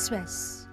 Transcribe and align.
Express. 0.00 0.66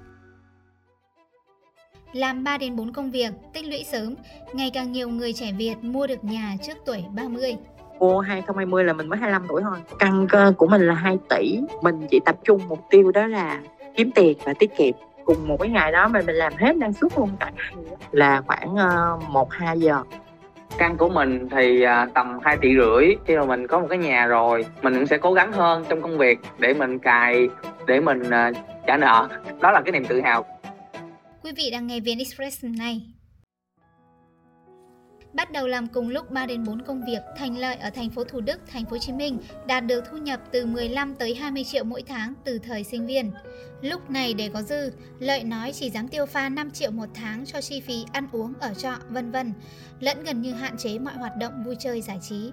Làm 2.14 2.44
3 2.44 2.58
đến 2.58 2.76
4 2.76 2.94
công 2.94 3.12
việc, 3.12 3.32
tích 3.54 3.66
lũy 3.66 3.84
sớm, 3.84 4.16
ngày 4.54 4.72
càng 4.74 4.92
nhiều 4.92 5.10
người 5.10 5.34
trẻ 5.34 5.52
Việt 5.58 5.76
mua 5.82 6.08
được 6.08 6.24
nhà 6.24 6.56
trước 6.62 6.78
tuổi 6.86 7.04
30. 7.16 7.58
Cô 8.00 8.20
2020 8.20 8.84
là 8.84 8.94
mình 8.94 9.10
mới 9.10 9.20
25 9.20 9.46
tuổi 9.50 9.62
thôi. 9.62 9.78
Căn 10.00 10.28
cơ 10.30 10.54
của 10.58 10.68
mình 10.68 10.82
là 10.82 10.94
2 10.94 11.18
tỷ. 11.30 11.60
Mình 11.82 12.08
chỉ 12.12 12.20
tập 12.26 12.36
trung 12.44 12.62
mục 12.68 12.80
tiêu 12.90 13.12
đó 13.12 13.28
là 13.28 13.62
kiếm 13.96 14.12
tiền 14.16 14.38
và 14.44 14.54
tiết 14.54 14.78
kiệm. 14.78 14.96
Cùng 15.26 15.48
một 15.48 15.58
cái 15.60 15.70
ngày 15.70 15.92
đó 15.92 16.08
mà 16.08 16.22
mình 16.26 16.36
làm 16.36 16.54
hết 16.58 16.76
năng 16.76 16.94
suất 16.94 17.18
luôn 17.18 17.30
cả 17.40 17.52
ngày 17.56 17.74
là 18.12 18.42
khoảng 18.48 18.74
uh, 18.74 19.50
1-2 19.52 19.76
giờ 19.76 20.04
căn 20.78 20.98
của 20.98 21.10
mình 21.10 21.48
thì 21.52 21.82
à, 21.82 22.08
tầm 22.14 22.40
2 22.44 22.58
tỷ 22.62 22.70
rưỡi. 22.76 23.16
Khi 23.26 23.36
mà 23.36 23.46
mình 23.46 23.68
có 23.68 23.80
một 23.80 23.88
cái 23.90 23.98
nhà 23.98 24.26
rồi, 24.26 24.66
mình 24.82 24.94
cũng 24.94 25.06
sẽ 25.06 25.18
cố 25.18 25.34
gắng 25.34 25.52
hơn 25.52 25.86
trong 25.90 26.02
công 26.02 26.18
việc 26.18 26.40
để 26.60 26.74
mình 26.74 27.00
cài, 27.00 27.50
để 27.88 28.00
mình 28.00 28.30
à, 28.30 28.52
trả 28.88 28.98
nợ. 28.98 29.28
Đó 29.62 29.72
là 29.72 29.82
cái 29.82 29.92
niềm 29.92 30.06
tự 30.06 30.22
hào. 30.22 30.46
Quý 31.44 31.52
vị 31.58 31.70
đang 31.72 31.88
nghe 31.88 32.00
VN 32.00 32.18
Express 32.18 32.64
này 32.64 33.02
Bắt 35.34 35.52
đầu 35.52 35.68
làm 35.68 35.88
cùng 35.88 36.10
lúc 36.10 36.32
3 36.32 36.46
đến 36.46 36.64
4 36.64 36.82
công 36.82 37.02
việc, 37.08 37.20
Thành 37.38 37.58
Lợi 37.58 37.76
ở 37.76 37.90
thành 37.90 38.10
phố 38.10 38.24
Thủ 38.24 38.42
Đức, 38.42 38.60
thành 38.68 38.86
phố 38.86 38.92
Hồ 38.92 38.98
Chí 38.98 39.14
Minh 39.14 39.38
đạt 39.68 39.86
được 39.86 40.04
thu 40.12 40.18
nhập 40.18 40.40
từ 40.52 40.66
15 40.66 41.16
tới 41.16 41.36
20 41.36 41.64
triệu 41.64 41.84
mỗi 41.84 42.04
tháng 42.08 42.34
từ 42.46 42.60
thời 42.60 42.84
sinh 42.84 43.06
viên. 43.06 43.32
Lúc 43.82 44.10
này 44.10 44.34
để 44.34 44.50
có 44.54 44.62
dư, 44.62 44.92
Lợi 45.20 45.44
nói 45.44 45.72
chỉ 45.74 45.90
dám 45.90 46.08
tiêu 46.08 46.26
pha 46.26 46.50
5 46.50 46.72
triệu 46.72 46.92
một 46.92 47.06
tháng 47.14 47.46
cho 47.46 47.62
chi 47.62 47.80
phí 47.80 48.06
ăn 48.12 48.28
uống 48.32 48.54
ở 48.60 48.74
trọ, 48.74 48.94
vân 49.10 49.32
vân, 49.32 49.54
lẫn 50.00 50.24
gần 50.24 50.42
như 50.42 50.52
hạn 50.52 50.78
chế 50.78 51.00
mọi 51.00 51.14
hoạt 51.14 51.38
động 51.40 51.64
vui 51.66 51.76
chơi 51.80 52.02
giải 52.02 52.20
trí. 52.22 52.52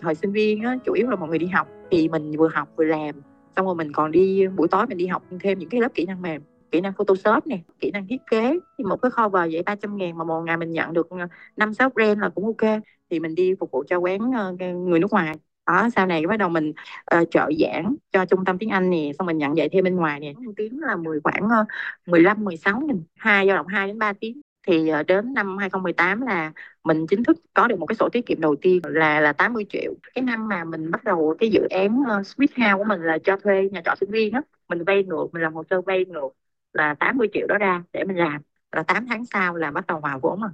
Thời 0.00 0.14
sinh 0.14 0.32
viên 0.32 0.62
á, 0.62 0.76
chủ 0.84 0.92
yếu 0.92 1.10
là 1.10 1.16
mọi 1.16 1.28
người 1.28 1.38
đi 1.38 1.46
học 1.46 1.68
thì 1.90 2.08
mình 2.08 2.36
vừa 2.36 2.48
học 2.54 2.68
vừa 2.76 2.84
làm, 2.84 3.14
xong 3.56 3.66
rồi 3.66 3.74
mình 3.74 3.92
còn 3.92 4.10
đi 4.10 4.46
buổi 4.46 4.68
tối 4.68 4.86
mình 4.86 4.98
đi 4.98 5.06
học 5.06 5.22
thêm 5.40 5.58
những 5.58 5.68
cái 5.68 5.80
lớp 5.80 5.94
kỹ 5.94 6.04
năng 6.04 6.22
mềm 6.22 6.42
kỹ 6.70 6.80
năng 6.80 6.92
Photoshop 6.92 7.46
này 7.46 7.64
kỹ 7.80 7.90
năng 7.90 8.06
thiết 8.08 8.20
kế. 8.30 8.58
Thì 8.78 8.84
một 8.84 8.96
cái 9.02 9.10
cover 9.16 9.52
vậy 9.52 9.62
300 9.66 9.96
ngàn 9.96 10.18
mà 10.18 10.24
một 10.24 10.40
ngày 10.40 10.56
mình 10.56 10.70
nhận 10.70 10.92
được 10.92 11.10
ờ, 11.10 11.26
năm 11.56 11.74
sáu 11.74 11.90
brand 11.90 12.18
là 12.18 12.28
cũng 12.28 12.44
ok. 12.46 12.80
Thì 13.10 13.20
mình 13.20 13.34
đi 13.34 13.54
phục 13.60 13.70
vụ 13.70 13.84
cho 13.88 13.98
quán 13.98 14.18
ờ, 14.36 14.56
người 14.74 15.00
nước 15.00 15.12
ngoài. 15.12 15.34
Đó 15.66 15.88
sau 15.96 16.06
này 16.06 16.26
bắt 16.26 16.36
đầu 16.36 16.48
mình 16.48 16.72
uh, 17.16 17.28
trợ 17.30 17.50
giảng 17.58 17.94
cho 18.12 18.24
trung 18.24 18.44
tâm 18.44 18.58
tiếng 18.58 18.70
Anh 18.70 18.90
nè 18.90 19.12
xong 19.18 19.26
mình 19.26 19.38
nhận 19.38 19.56
dạy 19.56 19.68
thêm 19.68 19.84
bên 19.84 19.96
ngoài 19.96 20.20
nè. 20.20 20.32
Tiếng 20.56 20.80
là 20.80 20.96
10 20.96 21.20
khoảng 21.20 21.44
uh, 21.44 21.66
15 22.06 22.44
16 22.44 22.80
nghìn 22.80 23.02
hai 23.16 23.46
dao 23.46 23.56
động 23.56 23.66
2 23.66 23.86
đến 23.86 23.98
3 23.98 24.12
tiếng. 24.20 24.40
Thì 24.66 24.92
uh, 25.00 25.06
đến 25.06 25.34
năm 25.34 25.58
2018 25.58 26.20
là 26.20 26.52
mình 26.84 27.06
chính 27.06 27.24
thức 27.24 27.36
có 27.54 27.66
được 27.68 27.78
một 27.78 27.86
cái 27.86 27.96
sổ 27.96 28.08
tiết 28.12 28.26
kiệm 28.26 28.40
đầu 28.40 28.56
tiên 28.60 28.80
là 28.84 29.20
là 29.20 29.32
80 29.32 29.66
triệu. 29.68 29.94
Cái 30.14 30.22
năm 30.22 30.48
mà 30.48 30.64
mình 30.64 30.90
bắt 30.90 31.04
đầu 31.04 31.36
cái 31.38 31.50
dự 31.50 31.60
án 31.70 32.00
uh, 32.00 32.06
Sweet 32.06 32.48
House 32.56 32.78
của 32.78 32.84
mình 32.84 33.02
là 33.02 33.18
cho 33.24 33.36
thuê 33.36 33.68
nhà 33.72 33.82
trọ 33.84 33.94
sinh 34.00 34.10
viên 34.10 34.32
á. 34.32 34.42
Mình 34.68 34.84
vay 34.84 35.04
ngược 35.04 35.26
mình 35.32 35.42
làm 35.42 35.54
hồ 35.54 35.62
sơ 35.70 35.80
vay 35.80 36.04
ngược 36.04 36.28
là 36.76 36.94
80 36.94 37.28
triệu 37.32 37.46
đó 37.46 37.58
ra 37.58 37.82
để 37.92 38.04
mình 38.04 38.16
làm. 38.16 38.42
Là 38.72 38.82
8 38.82 39.06
tháng 39.08 39.24
sau 39.26 39.56
là 39.56 39.70
bắt 39.70 39.86
đầu 39.86 40.00
hòa 40.00 40.18
vốn 40.22 40.40
mà 40.40 40.48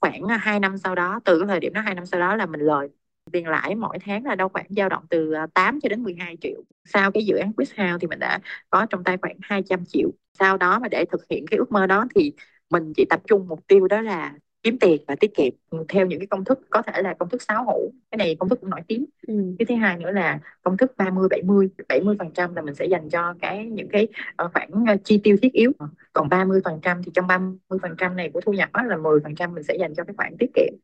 khoảng 0.00 0.22
à, 0.22 0.36
2 0.36 0.60
năm 0.60 0.78
sau 0.78 0.94
đó, 0.94 1.20
từ 1.24 1.38
cái 1.38 1.48
thời 1.48 1.60
điểm 1.60 1.72
đó 1.72 1.80
2 1.80 1.94
năm 1.94 2.06
sau 2.06 2.20
đó 2.20 2.36
là 2.36 2.46
mình 2.46 2.60
lời 2.60 2.88
tiền 3.32 3.46
lãi 3.48 3.74
mỗi 3.74 3.98
tháng 3.98 4.24
là 4.24 4.34
đâu 4.34 4.48
khoảng 4.48 4.66
dao 4.70 4.88
động 4.88 5.04
từ 5.10 5.32
à, 5.32 5.46
8 5.54 5.80
cho 5.82 5.88
đến 5.88 6.02
12 6.02 6.36
triệu. 6.40 6.62
Sau 6.84 7.10
cái 7.12 7.24
dự 7.26 7.36
án 7.36 7.52
Quiz 7.56 7.90
House 7.90 7.98
thì 8.00 8.06
mình 8.06 8.18
đã 8.18 8.38
có 8.70 8.86
trong 8.90 9.04
tay 9.04 9.16
khoảng 9.22 9.36
200 9.42 9.84
triệu. 9.88 10.10
Sau 10.38 10.56
đó 10.56 10.78
mà 10.78 10.88
để 10.88 11.04
thực 11.12 11.20
hiện 11.30 11.46
cái 11.50 11.58
ước 11.58 11.72
mơ 11.72 11.86
đó 11.86 12.04
thì 12.14 12.32
mình 12.70 12.92
chỉ 12.96 13.04
tập 13.10 13.20
trung 13.26 13.48
mục 13.48 13.66
tiêu 13.66 13.88
đó 13.88 14.00
là 14.00 14.34
kiếm 14.64 14.78
tiền 14.78 15.02
và 15.06 15.16
tiết 15.20 15.34
kiệm 15.34 15.52
theo 15.88 16.06
những 16.06 16.18
cái 16.20 16.26
công 16.26 16.44
thức 16.44 16.60
có 16.70 16.82
thể 16.82 17.02
là 17.02 17.14
công 17.18 17.28
thức 17.28 17.42
sáu 17.42 17.64
hữu 17.64 17.90
cái 18.10 18.16
này 18.16 18.36
công 18.38 18.48
thức 18.48 18.60
cũng 18.60 18.70
nổi 18.70 18.80
tiếng. 18.88 19.04
Ừ. 19.26 19.34
cái 19.58 19.66
thứ 19.66 19.74
hai 19.74 19.98
nữa 19.98 20.10
là 20.10 20.40
công 20.62 20.76
thức 20.76 20.96
30 20.96 21.28
70 21.30 21.68
70 21.88 22.16
phần 22.18 22.30
trăm 22.30 22.54
là 22.54 22.62
mình 22.62 22.74
sẽ 22.74 22.86
dành 22.86 23.08
cho 23.10 23.34
cái 23.40 23.64
những 23.64 23.88
cái 23.88 24.08
uh, 24.44 24.52
khoản 24.52 24.70
uh, 24.72 25.00
chi 25.04 25.20
tiêu 25.24 25.36
thiết 25.42 25.52
yếu. 25.52 25.72
Còn 26.12 26.28
30 26.28 26.60
phần 26.64 26.80
trăm 26.82 27.02
thì 27.02 27.12
trong 27.14 27.26
30 27.26 27.78
phần 27.82 27.94
trăm 27.98 28.16
này 28.16 28.30
của 28.34 28.40
thu 28.40 28.52
nhập 28.52 28.72
đó 28.72 28.82
là 28.82 28.96
10 28.96 29.20
phần 29.24 29.34
trăm 29.34 29.54
mình 29.54 29.62
sẽ 29.62 29.76
dành 29.80 29.94
cho 29.94 30.04
cái 30.04 30.14
khoản 30.16 30.36
tiết 30.38 30.50
kiệm. 30.54 30.74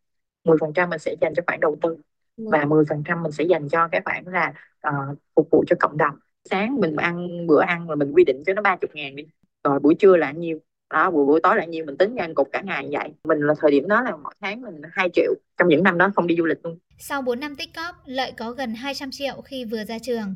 10 0.45 0.57
phần 0.61 0.73
trăm 0.73 0.91
mình 0.91 0.99
sẽ 0.99 1.15
dành 1.21 1.35
cho 1.37 1.43
khoản 1.47 1.61
đầu 1.61 1.77
tư 1.83 1.97
và 2.37 2.65
10 2.65 2.85
phần 2.89 3.03
trăm 3.07 3.23
mình 3.23 3.33
sẽ 3.33 3.45
dành 3.45 3.69
cho 3.69 3.89
cái 3.89 4.01
khoản 4.05 4.25
là 4.27 4.53
uh, 4.89 5.19
phục 5.37 5.49
vụ 5.51 5.65
cho 5.67 5.77
cộng 5.81 5.97
đồng. 5.97 6.15
Sáng 6.51 6.81
mình 6.81 6.97
ăn 6.97 7.47
bữa 7.47 7.61
ăn 7.61 7.91
là 7.91 7.97
mình 7.97 8.13
quy 8.13 8.25
định 8.25 8.43
cho 8.47 8.53
nó 8.55 8.63
30 8.63 8.89
ngàn 8.95 9.17
đi 9.17 9.27
rồi 9.65 9.81
buổi 9.81 9.95
trưa 9.95 10.17
là 10.17 10.33
nhiêu 10.33 10.59
đó 10.91 11.11
buổi 11.11 11.27
buổi 11.27 11.41
tối 11.43 11.57
là 11.57 11.65
nhiêu 11.65 11.85
mình 11.87 11.97
tính 11.97 12.15
ra 12.15 12.29
cục 12.35 12.49
cả 12.53 12.61
ngày 12.61 12.85
như 12.85 12.99
vậy 12.99 13.11
mình 13.25 13.41
là 13.41 13.55
thời 13.61 13.71
điểm 13.71 13.89
đó 13.89 14.03
là 14.03 14.17
mỗi 14.17 14.35
tháng 14.41 14.61
mình 14.63 14.83
2 14.93 15.09
triệu 15.15 15.35
trong 15.59 15.69
những 15.69 15.83
năm 15.83 15.99
đó 15.99 16.11
không 16.15 16.27
đi 16.27 16.37
du 16.39 16.45
lịch 16.45 16.59
luôn 16.65 16.79
sau 16.99 17.23
4 17.23 17.41
năm 17.41 17.57
tích 17.57 17.75
cóp 17.75 17.95
lợi 18.05 18.33
có 18.37 18.51
gần 18.51 18.75
200 18.75 19.11
triệu 19.11 19.41
khi 19.41 19.65
vừa 19.65 19.85
ra 19.85 19.99
trường 19.99 20.35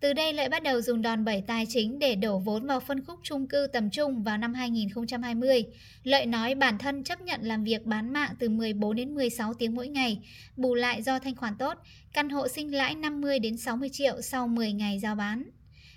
từ 0.00 0.12
đây 0.12 0.32
lợi 0.32 0.48
bắt 0.48 0.62
đầu 0.62 0.80
dùng 0.80 1.02
đòn 1.02 1.24
bẩy 1.24 1.42
tài 1.46 1.66
chính 1.68 1.98
để 1.98 2.14
đổ 2.14 2.38
vốn 2.38 2.66
vào 2.66 2.80
phân 2.80 3.04
khúc 3.04 3.20
chung 3.22 3.48
cư 3.48 3.66
tầm 3.72 3.90
trung 3.90 4.22
vào 4.22 4.38
năm 4.38 4.54
2020. 4.54 5.64
Lợi 6.02 6.26
nói 6.26 6.54
bản 6.54 6.78
thân 6.78 7.04
chấp 7.04 7.20
nhận 7.20 7.40
làm 7.42 7.64
việc 7.64 7.84
bán 7.84 8.12
mạng 8.12 8.34
từ 8.38 8.48
14 8.48 8.96
đến 8.96 9.14
16 9.14 9.54
tiếng 9.54 9.74
mỗi 9.74 9.88
ngày, 9.88 10.22
bù 10.56 10.74
lại 10.74 11.02
do 11.02 11.18
thanh 11.18 11.36
khoản 11.36 11.54
tốt, 11.58 11.78
căn 12.12 12.28
hộ 12.28 12.48
sinh 12.48 12.74
lãi 12.74 12.94
50 12.94 13.38
đến 13.38 13.56
60 13.56 13.88
triệu 13.92 14.20
sau 14.20 14.48
10 14.48 14.72
ngày 14.72 14.98
giao 14.98 15.14
bán. 15.14 15.44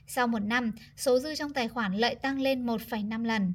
Sau 0.07 0.27
một 0.27 0.39
năm, 0.39 0.71
số 0.95 1.19
dư 1.19 1.35
trong 1.35 1.53
tài 1.53 1.67
khoản 1.67 1.93
lợi 1.93 2.15
tăng 2.15 2.41
lên 2.41 2.65
1,5 2.65 3.25
lần 3.25 3.53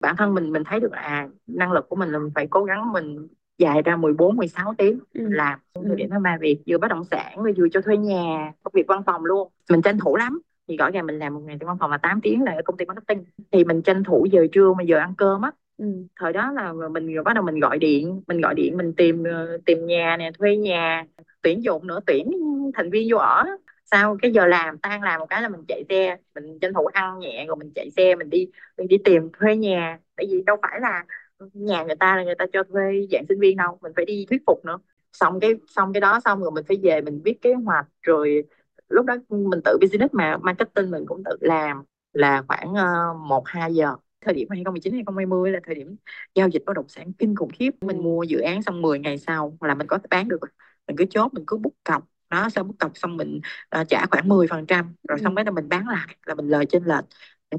bản 0.00 0.16
thân 0.16 0.34
mình 0.34 0.52
mình 0.52 0.62
thấy 0.66 0.80
được 0.80 0.92
là 0.92 1.00
à, 1.00 1.28
năng 1.46 1.72
lực 1.72 1.88
của 1.88 1.96
mình 1.96 2.08
là 2.08 2.18
mình 2.18 2.32
phải 2.34 2.46
cố 2.50 2.64
gắng 2.64 2.92
mình 2.92 3.28
dài 3.58 3.82
ra 3.82 3.96
14 3.96 4.36
16 4.36 4.74
tiếng 4.78 4.98
ừ. 5.14 5.28
làm 5.28 5.58
thời 5.74 5.96
điểm 5.96 6.10
thứ 6.10 6.18
ba 6.18 6.36
việc 6.40 6.62
vừa 6.66 6.78
bất 6.78 6.88
động 6.88 7.04
sản 7.04 7.42
vừa 7.56 7.68
cho 7.72 7.80
thuê 7.80 7.96
nhà 7.96 8.52
công 8.62 8.72
việc 8.74 8.86
văn 8.88 9.02
phòng 9.06 9.24
luôn. 9.24 9.48
Mình 9.70 9.82
tranh 9.82 9.98
thủ 9.98 10.16
lắm. 10.16 10.40
Thì 10.68 10.76
rõ 10.76 10.90
ràng 10.90 11.06
mình 11.06 11.18
làm 11.18 11.34
một 11.34 11.40
ngày 11.40 11.56
trong 11.60 11.66
văn 11.66 11.76
phòng 11.80 11.90
là 11.90 11.98
8 11.98 12.20
tiếng 12.20 12.42
là 12.42 12.52
ở 12.52 12.62
công 12.64 12.76
ty 12.76 12.84
marketing. 12.84 13.24
Thì 13.52 13.64
mình 13.64 13.82
tranh 13.82 14.04
thủ 14.04 14.26
giờ 14.32 14.46
trưa 14.52 14.72
mà 14.78 14.82
giờ 14.82 14.98
ăn 14.98 15.14
cơm 15.18 15.42
á. 15.42 15.50
Ừ. 15.78 15.86
thời 16.20 16.32
đó 16.32 16.52
là 16.52 16.72
mình 16.90 17.24
bắt 17.24 17.32
đầu 17.34 17.44
mình 17.44 17.60
gọi 17.60 17.78
điện 17.78 18.22
mình 18.26 18.40
gọi 18.40 18.54
điện 18.54 18.76
mình 18.76 18.92
tìm 18.96 19.24
ờ, 19.24 19.58
tìm 19.66 19.86
nhà 19.86 20.16
nè 20.16 20.30
thuê 20.38 20.56
nhà 20.56 21.04
tuyển 21.42 21.64
dụng 21.64 21.86
nữa 21.86 22.00
tuyển 22.06 22.30
thành 22.74 22.90
viên 22.90 23.08
vô 23.10 23.18
ở 23.18 23.44
sau 23.90 24.16
cái 24.22 24.32
giờ 24.32 24.46
làm 24.46 24.78
tan 24.78 25.02
làm 25.02 25.20
một 25.20 25.26
cái 25.30 25.42
là 25.42 25.48
mình 25.48 25.60
chạy 25.68 25.84
xe 25.88 26.16
mình 26.34 26.58
tranh 26.60 26.74
thủ 26.74 26.86
ăn 26.86 27.18
nhẹ 27.18 27.44
rồi 27.46 27.56
mình 27.56 27.72
chạy 27.74 27.90
xe 27.96 28.14
mình 28.14 28.30
đi 28.30 28.50
mình 28.78 28.88
đi 28.88 28.96
tìm 29.04 29.28
thuê 29.38 29.56
nhà. 29.56 29.98
Tại 30.16 30.26
vì 30.30 30.42
đâu 30.46 30.56
phải 30.62 30.80
là 30.80 31.04
nhà 31.52 31.82
người 31.84 31.96
ta 31.96 32.16
là 32.16 32.22
người 32.24 32.34
ta 32.38 32.44
cho 32.52 32.62
thuê 32.72 33.06
dạng 33.12 33.24
sinh 33.28 33.40
viên 33.40 33.56
đâu 33.56 33.78
mình 33.82 33.92
phải 33.96 34.04
đi 34.04 34.26
thuyết 34.30 34.42
phục 34.46 34.64
nữa. 34.64 34.78
Xong 35.12 35.40
cái 35.40 35.50
xong 35.68 35.92
cái 35.92 36.00
đó 36.00 36.20
xong 36.24 36.40
rồi 36.40 36.50
mình 36.50 36.64
phải 36.68 36.76
về 36.82 37.00
mình 37.00 37.20
viết 37.24 37.42
kế 37.42 37.54
hoạch 37.54 37.86
rồi 38.02 38.44
lúc 38.88 39.06
đó 39.06 39.16
mình 39.28 39.60
tự 39.64 39.78
business 39.80 40.14
mà 40.14 40.36
marketing 40.42 40.90
mình 40.90 41.04
cũng 41.06 41.22
tự 41.24 41.36
làm 41.40 41.82
là 42.12 42.42
khoảng 42.48 42.74
ờ, 42.74 43.12
một 43.28 43.38
uh, 43.38 43.46
hai 43.48 43.74
giờ. 43.74 43.96
Thời 44.20 44.34
điểm 44.34 44.48
2019 44.50 44.92
2020 44.92 45.50
là 45.50 45.60
thời 45.64 45.74
điểm 45.74 45.96
giao 46.34 46.48
dịch 46.48 46.62
bất 46.66 46.72
động 46.76 46.88
sản 46.88 47.12
kinh 47.12 47.36
khủng 47.36 47.50
khiếp. 47.50 47.70
Mình 47.80 48.02
mua 48.02 48.22
dự 48.22 48.38
án 48.40 48.62
xong 48.62 48.82
10 48.82 48.98
ngày 48.98 49.18
sau 49.18 49.56
là 49.60 49.74
mình 49.74 49.86
có 49.86 49.98
bán 50.10 50.28
được. 50.28 50.38
Mình 50.86 50.96
cứ 50.96 51.04
chốt 51.10 51.34
mình 51.34 51.44
cứ 51.46 51.56
bút 51.56 51.74
cọc 51.84 52.08
đó 52.30 52.48
sau 52.54 52.64
bút 52.64 52.76
cọc 52.78 52.92
xong 52.94 53.16
mình 53.16 53.40
uh, 53.80 53.88
trả 53.88 54.06
khoảng 54.06 54.28
10 54.28 54.46
phần 54.46 54.66
trăm 54.66 54.94
rồi 55.08 55.18
xong 55.18 55.36
ừ. 55.36 55.42
đó 55.42 55.52
mình 55.52 55.68
bán 55.68 55.88
lại 55.88 56.16
là 56.26 56.34
mình 56.34 56.48
lời 56.48 56.66
trên 56.68 56.84
lệch 56.84 57.04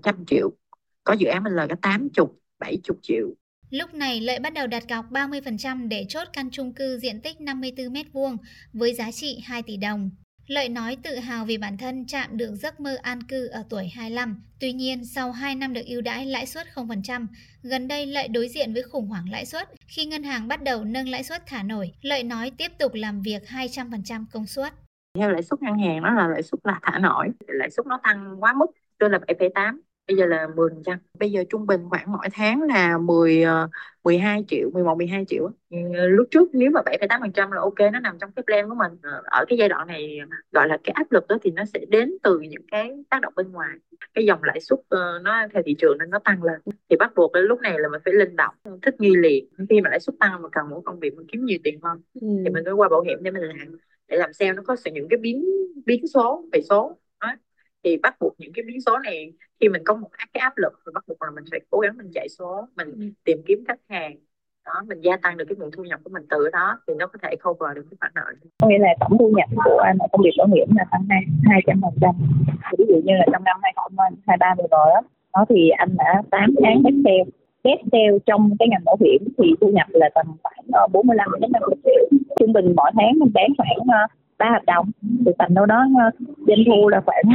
trăm 0.03 0.25
triệu 0.25 0.49
có 1.03 1.13
dự 1.13 1.27
án 1.27 1.43
mình 1.43 1.53
lời 1.53 1.67
cả 1.69 1.75
80 1.81 2.09
70 2.59 2.79
triệu 3.01 3.33
Lúc 3.69 3.93
này 3.93 4.21
Lợi 4.21 4.39
bắt 4.39 4.53
đầu 4.53 4.67
đặt 4.67 4.83
cọc 4.89 5.11
30% 5.11 5.87
để 5.87 6.05
chốt 6.09 6.27
căn 6.33 6.49
chung 6.51 6.73
cư 6.73 6.99
diện 6.99 7.21
tích 7.21 7.37
54m2 7.39 8.37
với 8.73 8.93
giá 8.93 9.11
trị 9.11 9.39
2 9.45 9.63
tỷ 9.63 9.77
đồng. 9.77 10.11
Lợi 10.47 10.69
nói 10.69 10.97
tự 11.03 11.15
hào 11.15 11.45
vì 11.45 11.57
bản 11.57 11.77
thân 11.77 12.05
chạm 12.05 12.37
được 12.37 12.55
giấc 12.55 12.79
mơ 12.79 12.97
an 13.01 13.23
cư 13.23 13.47
ở 13.47 13.63
tuổi 13.69 13.87
25. 13.95 14.41
Tuy 14.59 14.73
nhiên, 14.73 15.05
sau 15.05 15.31
2 15.31 15.55
năm 15.55 15.73
được 15.73 15.85
ưu 15.85 16.01
đãi 16.01 16.25
lãi 16.25 16.45
suất 16.45 16.67
0%, 16.75 17.27
gần 17.63 17.87
đây 17.87 18.05
Lợi 18.05 18.27
đối 18.27 18.47
diện 18.47 18.73
với 18.73 18.83
khủng 18.83 19.07
hoảng 19.07 19.25
lãi 19.31 19.45
suất. 19.45 19.69
Khi 19.87 20.05
ngân 20.05 20.23
hàng 20.23 20.47
bắt 20.47 20.63
đầu 20.63 20.83
nâng 20.83 21.09
lãi 21.09 21.23
suất 21.23 21.45
thả 21.45 21.63
nổi, 21.63 21.91
Lợi 22.01 22.23
nói 22.23 22.51
tiếp 22.57 22.71
tục 22.79 22.91
làm 22.93 23.21
việc 23.21 23.43
200% 23.47 24.25
công 24.31 24.45
suất. 24.45 24.73
Theo 25.19 25.29
lãi 25.29 25.43
suất 25.43 25.61
ngân 25.61 25.77
hàng 25.79 26.01
nó 26.01 26.13
là 26.13 26.27
lãi 26.27 26.43
suất 26.43 26.59
là 26.63 26.79
thả 26.83 26.99
nổi, 26.99 27.27
lãi 27.47 27.69
suất 27.69 27.85
nó 27.85 27.99
tăng 28.03 28.35
quá 28.39 28.53
mức, 28.53 28.67
tôi 28.99 29.09
là 29.09 29.17
7,8 29.17 29.79
bây 30.07 30.17
giờ 30.17 30.25
là 30.25 30.47
10%. 30.55 30.97
Bây 31.19 31.31
giờ 31.31 31.43
trung 31.49 31.65
bình 31.65 31.81
khoảng 31.89 32.11
mỗi 32.11 32.27
tháng 32.33 32.61
là 32.61 32.97
10 32.97 33.45
12 34.03 34.37
ờ, 34.37 34.43
triệu, 34.47 34.69
11 34.73 34.97
12 34.97 35.25
triệu. 35.27 35.49
Lúc 36.09 36.27
trước 36.31 36.49
nếu 36.53 36.71
mà 36.71 36.81
7,8% 36.81 37.51
là 37.51 37.61
ok 37.61 37.93
nó 37.93 37.99
nằm 37.99 38.17
trong 38.21 38.31
cái 38.35 38.43
plan 38.43 38.69
của 38.69 38.75
mình. 38.75 38.91
Ờ, 39.01 39.21
ở 39.25 39.45
cái 39.47 39.57
giai 39.57 39.69
đoạn 39.69 39.87
này 39.87 40.19
gọi 40.51 40.67
là 40.67 40.77
cái 40.83 40.91
áp 40.93 41.11
lực 41.11 41.27
đó 41.27 41.37
thì 41.43 41.51
nó 41.51 41.63
sẽ 41.73 41.79
đến 41.89 42.17
từ 42.23 42.39
những 42.39 42.65
cái 42.71 42.91
tác 43.09 43.21
động 43.21 43.33
bên 43.35 43.51
ngoài. 43.51 43.69
Cái 44.13 44.25
dòng 44.25 44.43
lãi 44.43 44.61
suất 44.61 44.79
ờ, 44.89 45.19
nó 45.23 45.47
theo 45.53 45.63
thị 45.65 45.75
trường 45.79 45.97
nên 45.99 46.09
nó 46.09 46.19
tăng 46.19 46.43
lên. 46.43 46.61
Thì 46.89 46.95
bắt 46.99 47.11
buộc 47.15 47.33
đến 47.33 47.43
lúc 47.45 47.61
này 47.61 47.79
là 47.79 47.89
mình 47.89 48.01
phải 48.05 48.13
linh 48.13 48.35
động, 48.35 48.55
thích 48.81 48.95
nghi 48.99 49.15
liền. 49.15 49.45
Khi 49.69 49.81
mà 49.81 49.89
lãi 49.89 49.99
suất 49.99 50.15
tăng 50.19 50.41
mà 50.41 50.49
cần 50.51 50.69
một 50.69 50.81
công 50.85 50.99
việc 50.99 51.13
mình 51.17 51.27
kiếm 51.31 51.45
nhiều 51.45 51.57
tiền 51.63 51.79
hơn 51.83 52.01
ừ. 52.21 52.27
thì 52.45 52.49
mình 52.49 52.63
phải 52.65 52.73
qua 52.73 52.89
bảo 52.89 53.01
hiểm 53.01 53.17
để 53.21 53.31
mình 53.31 53.43
làm 53.43 53.77
để 54.07 54.17
làm 54.17 54.33
sao 54.33 54.53
nó 54.53 54.61
có 54.67 54.75
sự 54.75 54.91
những 54.93 55.07
cái 55.09 55.17
biến 55.17 55.45
biến 55.85 56.07
số 56.07 56.45
về 56.53 56.61
số 56.69 56.97
thì 57.87 57.97
bắt 58.03 58.15
buộc 58.19 58.33
những 58.37 58.53
cái 58.53 58.63
biến 58.67 58.81
số 58.81 58.97
này 58.97 59.31
khi 59.59 59.69
mình 59.69 59.81
có 59.85 59.93
một 59.95 60.09
cái 60.17 60.41
áp 60.41 60.53
lực 60.57 60.73
thì 60.85 60.91
bắt 60.95 61.03
buộc 61.07 61.21
là 61.21 61.31
mình 61.35 61.43
phải 61.51 61.59
cố 61.69 61.79
gắng 61.79 61.97
mình 61.97 62.11
chạy 62.13 62.29
số 62.29 62.67
mình 62.77 62.87
ừ. 62.91 63.05
tìm 63.23 63.37
kiếm 63.47 63.63
khách 63.67 63.79
hàng. 63.89 64.15
Đó 64.65 64.73
mình 64.87 65.01
gia 65.01 65.17
tăng 65.17 65.37
được 65.37 65.45
cái 65.49 65.55
nguồn 65.59 65.71
thu 65.71 65.83
nhập 65.83 65.99
của 66.03 66.09
mình 66.13 66.25
từ 66.29 66.49
đó 66.53 66.79
thì 66.87 66.93
nó 66.99 67.07
có 67.07 67.19
thể 67.23 67.35
cover 67.43 67.75
được 67.75 67.85
cái 67.89 67.97
khoản 67.99 68.11
nợ. 68.15 68.25
Có 68.61 68.67
nghĩa 68.67 68.77
là 68.79 68.89
tổng 68.99 69.17
thu 69.19 69.31
nhập 69.37 69.49
của 69.65 69.77
anh 69.77 69.97
ở 69.99 70.07
công 70.11 70.21
việc 70.23 70.35
bảo 70.37 70.47
hiểm 70.55 70.67
là 70.77 70.85
tăng 70.91 71.05
hai 71.09 71.21
hai 71.49 71.59
trăm 71.67 71.81
phần 71.81 71.93
trăm. 72.01 72.15
Ví 72.77 72.85
dụ 72.89 72.95
như 73.05 73.13
là 73.19 73.25
trong 73.31 73.43
năm 73.43 73.57
hai 73.63 73.73
nghìn 73.75 74.19
hai 74.27 74.37
ba 74.39 74.55
vừa 74.57 74.67
rồi 74.71 74.87
đó 74.93 75.01
đó 75.33 75.45
thì 75.49 75.69
anh 75.69 75.89
đã 75.97 76.21
8 76.31 76.55
tháng 76.63 76.83
bếp 76.83 76.93
sale 77.03 77.23
bếp 77.63 77.79
sale 77.91 78.17
trong 78.25 78.49
cái 78.59 78.67
ngành 78.67 78.83
bảo 78.85 78.97
hiểm 78.99 79.21
thì 79.37 79.53
thu 79.61 79.67
nhập 79.67 79.87
là 79.89 80.09
tầm 80.15 80.25
khoảng 80.43 80.91
45 80.91 81.29
đến 81.41 81.51
50 81.51 81.75
triệu. 81.83 82.19
Trung 82.39 82.53
bình 82.53 82.73
mỗi 82.75 82.91
tháng 82.95 83.19
mình 83.19 83.31
bán 83.33 83.49
khoảng 83.57 84.07
ba 84.37 84.49
hợp 84.49 84.65
đồng. 84.67 84.91
Thì 85.25 85.31
tầm 85.37 85.53
đâu 85.53 85.65
đó 85.65 85.85
doanh 86.47 86.63
thu 86.67 86.89
là 86.89 87.01
khoảng 87.05 87.27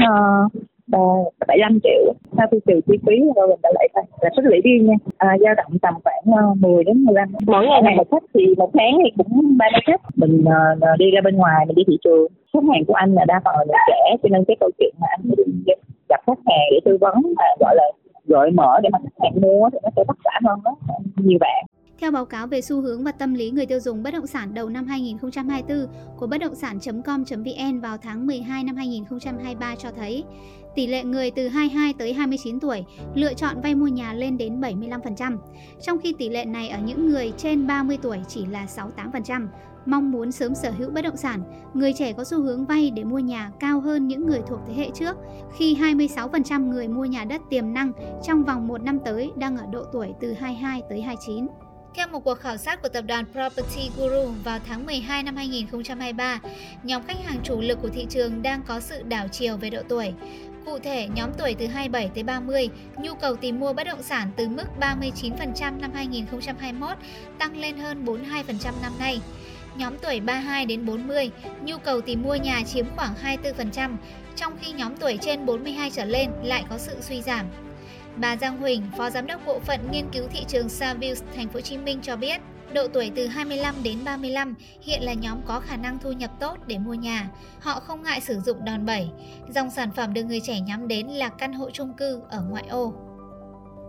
uh, 0.97 1.35
75 1.47 1.79
triệu. 1.83 2.15
Sau 2.37 2.47
khi 2.51 2.59
trừ 2.67 2.81
chi 2.87 2.99
phí 3.07 3.17
rồi 3.37 3.49
mình 3.49 3.59
đã 3.63 3.71
lại 3.75 3.89
là 4.21 4.31
suất 4.37 4.45
lũy 4.45 4.61
riêng 4.65 4.87
nha. 4.87 4.95
À, 5.17 5.37
dao 5.41 5.55
động 5.55 5.79
tầm 5.83 5.95
khoảng 6.05 6.51
uh, 6.51 6.57
10 6.57 6.85
đến 6.85 7.05
15 7.05 7.29
mỗi 7.47 7.67
ngày 7.67 7.83
này 7.83 7.95
một 7.97 8.11
khách 8.11 8.25
thì 8.35 8.55
một 8.57 8.71
tháng 8.75 8.95
thì 9.05 9.11
cũng 9.17 9.57
ba 9.59 9.67
mươi 9.73 9.83
khách. 9.87 10.01
Mình 10.17 10.45
uh, 10.45 10.99
đi 10.99 11.11
ra 11.11 11.21
bên 11.25 11.37
ngoài 11.37 11.67
mình 11.67 11.77
đi 11.77 11.83
thị 11.87 11.99
trường. 12.05 12.27
Khách 12.53 12.67
hàng 12.73 12.85
của 12.85 12.95
anh 12.95 13.15
là 13.15 13.25
đa 13.25 13.41
phần 13.45 13.55
là 13.57 13.65
người 13.67 13.77
trẻ 13.89 14.17
cho 14.23 14.29
nên 14.33 14.45
cái 14.45 14.57
câu 14.61 14.71
chuyện 14.79 14.95
mà 15.01 15.07
anh 15.11 15.21
đi 15.23 15.73
gặp 16.09 16.21
khách 16.27 16.43
hàng 16.47 16.67
để 16.71 16.81
tư 16.85 16.99
vấn 17.01 17.15
và 17.39 17.45
gọi 17.61 17.75
là 17.77 17.85
gợi 18.25 18.51
mở 18.51 18.81
để 18.83 18.89
mà 18.93 18.99
khách 19.03 19.23
hàng 19.23 19.33
mua 19.41 19.71
thì 19.73 19.79
nó 19.83 19.91
sẽ 19.97 20.05
vất 20.09 20.17
vả 20.25 20.41
hơn 20.45 20.61
đó 20.65 20.77
nhiều 21.17 21.39
bạn 21.41 21.65
theo 22.03 22.11
báo 22.11 22.25
cáo 22.25 22.47
về 22.47 22.61
xu 22.61 22.81
hướng 22.81 23.05
và 23.05 23.13
tâm 23.13 23.35
lý 23.35 23.51
người 23.51 23.67
tiêu 23.67 23.81
dùng 23.81 24.03
bất 24.03 24.11
động 24.11 24.27
sản 24.27 24.55
đầu 24.55 24.69
năm 24.69 24.87
2024 24.87 25.87
của 26.17 26.27
bất 26.27 26.39
động 26.39 26.55
sản.com.vn 26.55 27.81
vào 27.81 27.97
tháng 27.99 28.27
12 28.27 28.65
năm 28.65 28.77
2023 28.77 29.75
cho 29.77 29.91
thấy, 29.97 30.25
tỷ 30.75 30.87
lệ 30.87 31.05
người 31.05 31.31
từ 31.31 31.49
22 31.49 31.95
tới 31.99 32.13
29 32.13 32.61
tuổi 32.61 32.85
lựa 33.15 33.35
chọn 33.35 33.61
vay 33.61 33.75
mua 33.75 33.87
nhà 33.87 34.13
lên 34.13 34.39
đến 34.39 34.61
75%, 34.61 35.37
trong 35.83 35.99
khi 35.99 36.15
tỷ 36.19 36.29
lệ 36.29 36.45
này 36.45 36.69
ở 36.69 36.79
những 36.79 37.09
người 37.09 37.33
trên 37.37 37.67
30 37.67 37.99
tuổi 38.03 38.19
chỉ 38.29 38.47
là 38.47 38.67
68%. 38.77 39.47
Mong 39.87 40.11
muốn 40.11 40.33
sớm 40.33 40.55
sở 40.55 40.71
hữu 40.71 40.91
bất 40.91 41.03
động 41.03 41.17
sản, 41.17 41.43
người 41.75 41.93
trẻ 41.93 42.13
có 42.13 42.25
xu 42.25 42.43
hướng 42.43 42.67
vay 42.67 42.91
để 42.91 43.05
mua 43.05 43.19
nhà 43.19 43.51
cao 43.61 43.81
hơn 43.81 44.09
những 44.09 44.27
người 44.27 44.41
thuộc 44.47 44.61
thế 44.67 44.75
hệ 44.75 44.91
trước, 44.95 45.17
khi 45.57 45.75
26% 45.75 46.69
người 46.69 46.89
mua 46.89 47.05
nhà 47.05 47.25
đất 47.25 47.41
tiềm 47.51 47.75
năng 47.75 47.93
trong 48.23 48.45
vòng 48.45 48.69
một 48.69 48.83
năm 48.83 48.99
tới 49.05 49.31
đang 49.37 49.57
ở 49.57 49.67
độ 49.73 49.85
tuổi 49.93 50.15
từ 50.21 50.33
22 50.33 50.83
tới 50.89 51.03
29. 51.03 51.47
Theo 51.95 52.09
một 52.09 52.21
cuộc 52.25 52.35
khảo 52.35 52.57
sát 52.57 52.83
của 52.83 52.89
tập 52.89 53.05
đoàn 53.09 53.25
Property 53.33 53.91
Guru 53.97 54.33
vào 54.45 54.59
tháng 54.67 54.87
12 54.87 55.23
năm 55.23 55.37
2023, 55.37 56.41
nhóm 56.83 57.03
khách 57.03 57.25
hàng 57.25 57.41
chủ 57.45 57.61
lực 57.61 57.79
của 57.83 57.89
thị 57.89 58.07
trường 58.11 58.43
đang 58.43 58.63
có 58.67 58.81
sự 58.81 59.03
đảo 59.03 59.29
chiều 59.29 59.57
về 59.57 59.71
độ 59.71 59.83
tuổi. 59.89 60.13
Cụ 60.65 60.79
thể, 60.79 61.09
nhóm 61.15 61.31
tuổi 61.39 61.55
từ 61.59 61.67
27 61.67 62.11
tới 62.15 62.25
30, 62.25 62.69
nhu 62.99 63.15
cầu 63.15 63.37
tìm 63.37 63.61
mua 63.61 63.73
bất 63.73 63.85
động 63.85 64.03
sản 64.03 64.31
từ 64.37 64.49
mức 64.49 64.65
39% 64.81 65.81
năm 65.81 65.91
2021 65.95 66.99
tăng 67.39 67.57
lên 67.57 67.77
hơn 67.77 68.05
42% 68.05 68.73
năm 68.83 68.93
nay. 68.99 69.21
Nhóm 69.77 69.99
tuổi 69.99 70.21
32 70.21 70.67
đến 70.67 70.87
40, 70.87 71.31
nhu 71.63 71.79
cầu 71.79 72.01
tìm 72.01 72.23
mua 72.23 72.35
nhà 72.35 72.63
chiếm 72.67 72.87
khoảng 72.97 73.15
24%, 73.43 73.97
trong 74.37 74.53
khi 74.61 74.73
nhóm 74.73 74.97
tuổi 74.97 75.19
trên 75.21 75.47
42 75.47 75.91
trở 75.91 76.05
lên 76.05 76.31
lại 76.43 76.65
có 76.71 76.79
sự 76.79 76.97
suy 77.01 77.23
giảm. 77.23 77.47
Bà 78.17 78.37
Giang 78.37 78.59
Huỳnh, 78.59 78.83
Phó 78.99 79.11
Giám 79.11 79.27
đốc 79.27 79.47
Bộ 79.47 79.61
phận 79.61 79.81
Nghiên 79.91 80.11
cứu 80.13 80.25
thị 80.31 80.45
trường 80.49 80.69
Savills 80.69 81.23
Thành 81.37 81.49
phố 81.49 81.55
Hồ 81.55 81.61
Chí 81.61 81.79
Minh 81.79 81.99
cho 82.03 82.17
biết, 82.17 82.41
độ 82.73 82.89
tuổi 82.89 83.13
từ 83.17 83.27
25 83.27 83.75
đến 83.83 83.99
35 84.05 84.55
hiện 84.83 85.03
là 85.03 85.13
nhóm 85.13 85.43
có 85.47 85.61
khả 85.61 85.77
năng 85.77 85.99
thu 85.99 86.13
nhập 86.13 86.31
tốt 86.41 86.57
để 86.67 86.79
mua 86.79 86.95
nhà. 86.95 87.31
Họ 87.61 87.81
không 87.81 88.03
ngại 88.03 88.21
sử 88.21 88.41
dụng 88.41 88.65
đòn 88.65 88.87
bẩy. 88.87 89.09
Dòng 89.49 89.71
sản 89.71 89.91
phẩm 89.97 90.15
được 90.15 90.23
người 90.23 90.41
trẻ 90.41 90.61
nhắm 90.61 90.89
đến 90.89 91.07
là 91.07 91.29
căn 91.29 91.53
hộ 91.53 91.71
chung 91.71 91.95
cư 91.95 92.21
ở 92.31 92.43
ngoại 92.51 92.65
ô. 92.69 92.95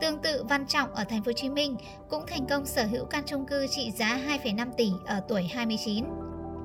Tương 0.02 0.22
tự 0.22 0.44
Văn 0.44 0.68
Trọng 0.68 0.96
ở 0.96 1.04
Thành 1.04 1.24
phố 1.24 1.30
Hồ 1.30 1.34
Chí 1.34 1.50
Minh 1.50 1.76
cũng 2.10 2.24
thành 2.28 2.46
công 2.50 2.66
sở 2.66 2.86
hữu 2.86 3.06
căn 3.06 3.24
chung 3.26 3.46
cư 3.46 3.68
trị 3.68 3.92
giá 3.92 4.20
2,5 4.28 4.68
tỷ 4.78 4.92
ở 5.06 5.22
tuổi 5.28 5.44
29. 5.54 6.06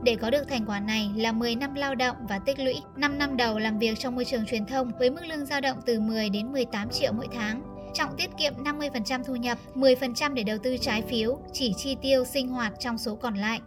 Để 0.02 0.16
có 0.20 0.30
được 0.30 0.48
thành 0.48 0.64
quả 0.66 0.80
này 0.80 1.10
là 1.16 1.32
10 1.32 1.54
năm 1.54 1.74
lao 1.74 1.94
động 1.94 2.16
và 2.28 2.38
tích 2.38 2.58
lũy 2.58 2.74
5 2.96 3.18
năm 3.18 3.36
đầu 3.36 3.58
làm 3.58 3.78
việc 3.78 3.98
trong 3.98 4.14
môi 4.14 4.24
trường 4.24 4.46
truyền 4.46 4.66
thông 4.66 4.90
với 4.98 5.10
mức 5.10 5.20
lương 5.28 5.46
dao 5.46 5.60
động 5.60 5.76
từ 5.86 6.00
10 6.00 6.30
đến 6.30 6.52
18 6.52 6.88
triệu 6.90 7.12
mỗi 7.12 7.26
tháng. 7.32 7.62
Trọng 7.94 8.10
tiết 8.16 8.30
kiệm 8.38 8.52
50% 8.64 9.24
thu 9.24 9.36
nhập, 9.36 9.58
10% 9.74 10.34
để 10.34 10.42
đầu 10.42 10.58
tư 10.62 10.76
trái 10.80 11.02
phiếu, 11.02 11.38
chỉ 11.52 11.72
chi 11.76 11.96
tiêu 12.02 12.24
sinh 12.24 12.48
hoạt 12.48 12.72
trong 12.78 12.98
số 12.98 13.14
còn 13.14 13.34
lại. 13.34 13.60